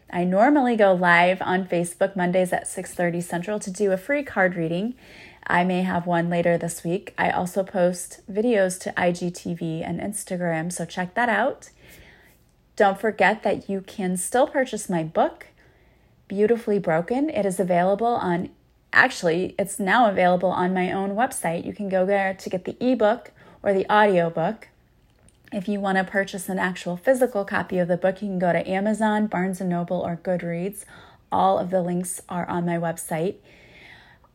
I 0.10 0.24
normally 0.24 0.78
go 0.78 0.94
live 0.94 1.42
on 1.42 1.68
Facebook 1.68 2.16
Mondays 2.16 2.54
at 2.54 2.66
6:30 2.66 3.22
Central 3.22 3.60
to 3.60 3.70
do 3.70 3.92
a 3.92 3.98
free 3.98 4.24
card 4.24 4.56
reading. 4.56 4.96
I 5.46 5.66
may 5.66 5.82
have 5.82 6.08
one 6.08 6.30
later 6.30 6.58
this 6.58 6.84
week. 6.86 7.14
I 7.18 7.30
also 7.30 7.64
post 7.64 8.22
videos 8.32 8.80
to 8.80 8.94
IGTV 8.98 9.84
and 9.84 10.00
Instagram, 10.00 10.72
so 10.72 10.86
check 10.86 11.14
that 11.16 11.30
out. 11.30 11.72
Don't 12.78 13.00
forget 13.00 13.44
that 13.44 13.70
you 13.70 13.82
can 13.82 14.16
still 14.16 14.48
purchase 14.48 14.90
my 14.90 15.04
book, 15.04 15.48
Beautifully 16.28 16.80
Broken. 16.80 17.30
It 17.30 17.46
is 17.46 17.60
available 17.60 18.08
on 18.08 18.50
actually, 18.94 19.56
it's 19.60 19.80
now 19.80 20.10
available 20.10 20.50
on 20.50 20.74
my 20.74 20.92
own 20.92 21.12
website. 21.12 21.66
You 21.66 21.74
can 21.74 21.90
go 21.90 22.06
there 22.06 22.34
to 22.34 22.50
get 22.50 22.66
the 22.66 22.78
ebook 22.80 23.32
or 23.64 23.74
the 23.74 23.92
audiobook. 23.92 24.70
If 25.52 25.68
you 25.68 25.80
want 25.80 25.98
to 25.98 26.04
purchase 26.04 26.50
an 26.50 26.60
actual 26.60 26.98
physical 26.98 27.46
copy 27.46 27.80
of 27.80 27.88
the 27.88 27.98
book, 27.98 28.22
you 28.22 28.28
can 28.28 28.40
go 28.40 28.52
to 28.52 28.70
Amazon, 28.70 29.28
Barnes 29.28 29.62
& 29.62 29.62
Noble, 29.62 30.02
or 30.02 30.18
Goodreads. 30.18 30.84
All 31.32 31.58
of 31.58 31.70
the 31.70 31.82
links 31.82 32.22
are 32.28 32.48
on 32.50 32.66
my 32.66 32.78
website. 32.78 33.36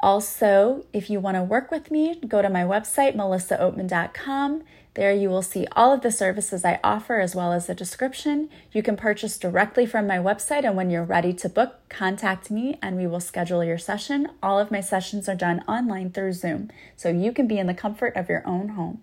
Also, 0.00 0.84
if 0.92 1.08
you 1.10 1.20
want 1.20 1.36
to 1.36 1.42
work 1.42 1.70
with 1.70 1.90
me, 1.90 2.18
go 2.26 2.42
to 2.42 2.48
my 2.48 2.64
website, 2.64 3.14
melissaoatman.com. 3.14 4.62
There 4.94 5.12
you 5.12 5.30
will 5.30 5.42
see 5.42 5.66
all 5.72 5.92
of 5.92 6.02
the 6.02 6.12
services 6.12 6.66
I 6.66 6.78
offer 6.84 7.18
as 7.18 7.34
well 7.34 7.52
as 7.52 7.68
a 7.68 7.74
description. 7.74 8.50
You 8.72 8.82
can 8.82 8.96
purchase 8.96 9.38
directly 9.38 9.86
from 9.86 10.06
my 10.06 10.18
website, 10.18 10.64
and 10.64 10.76
when 10.76 10.90
you're 10.90 11.02
ready 11.02 11.32
to 11.32 11.48
book, 11.48 11.88
contact 11.88 12.50
me 12.50 12.78
and 12.82 12.96
we 12.96 13.06
will 13.06 13.20
schedule 13.20 13.64
your 13.64 13.78
session. 13.78 14.28
All 14.42 14.58
of 14.58 14.70
my 14.70 14.82
sessions 14.82 15.30
are 15.30 15.34
done 15.34 15.60
online 15.66 16.10
through 16.10 16.34
Zoom, 16.34 16.70
so 16.94 17.08
you 17.08 17.32
can 17.32 17.48
be 17.48 17.58
in 17.58 17.66
the 17.66 17.74
comfort 17.74 18.14
of 18.16 18.28
your 18.28 18.46
own 18.46 18.70
home. 18.70 19.02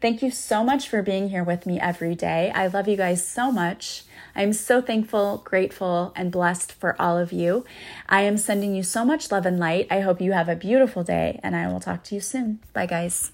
Thank 0.00 0.22
you 0.22 0.30
so 0.30 0.64
much 0.64 0.88
for 0.88 1.02
being 1.02 1.28
here 1.28 1.44
with 1.44 1.66
me 1.66 1.78
every 1.78 2.14
day. 2.14 2.50
I 2.54 2.66
love 2.66 2.88
you 2.88 2.96
guys 2.96 3.24
so 3.26 3.52
much. 3.52 4.04
I'm 4.34 4.52
so 4.54 4.80
thankful, 4.80 5.42
grateful, 5.44 6.12
and 6.16 6.32
blessed 6.32 6.72
for 6.72 7.00
all 7.00 7.18
of 7.18 7.32
you. 7.32 7.64
I 8.08 8.22
am 8.22 8.38
sending 8.38 8.74
you 8.74 8.82
so 8.82 9.04
much 9.04 9.30
love 9.30 9.44
and 9.44 9.58
light. 9.58 9.86
I 9.90 10.00
hope 10.00 10.20
you 10.20 10.32
have 10.32 10.48
a 10.48 10.56
beautiful 10.56 11.04
day, 11.04 11.38
and 11.42 11.54
I 11.54 11.68
will 11.68 11.80
talk 11.80 12.02
to 12.04 12.14
you 12.14 12.20
soon. 12.20 12.60
Bye, 12.72 12.86
guys. 12.86 13.32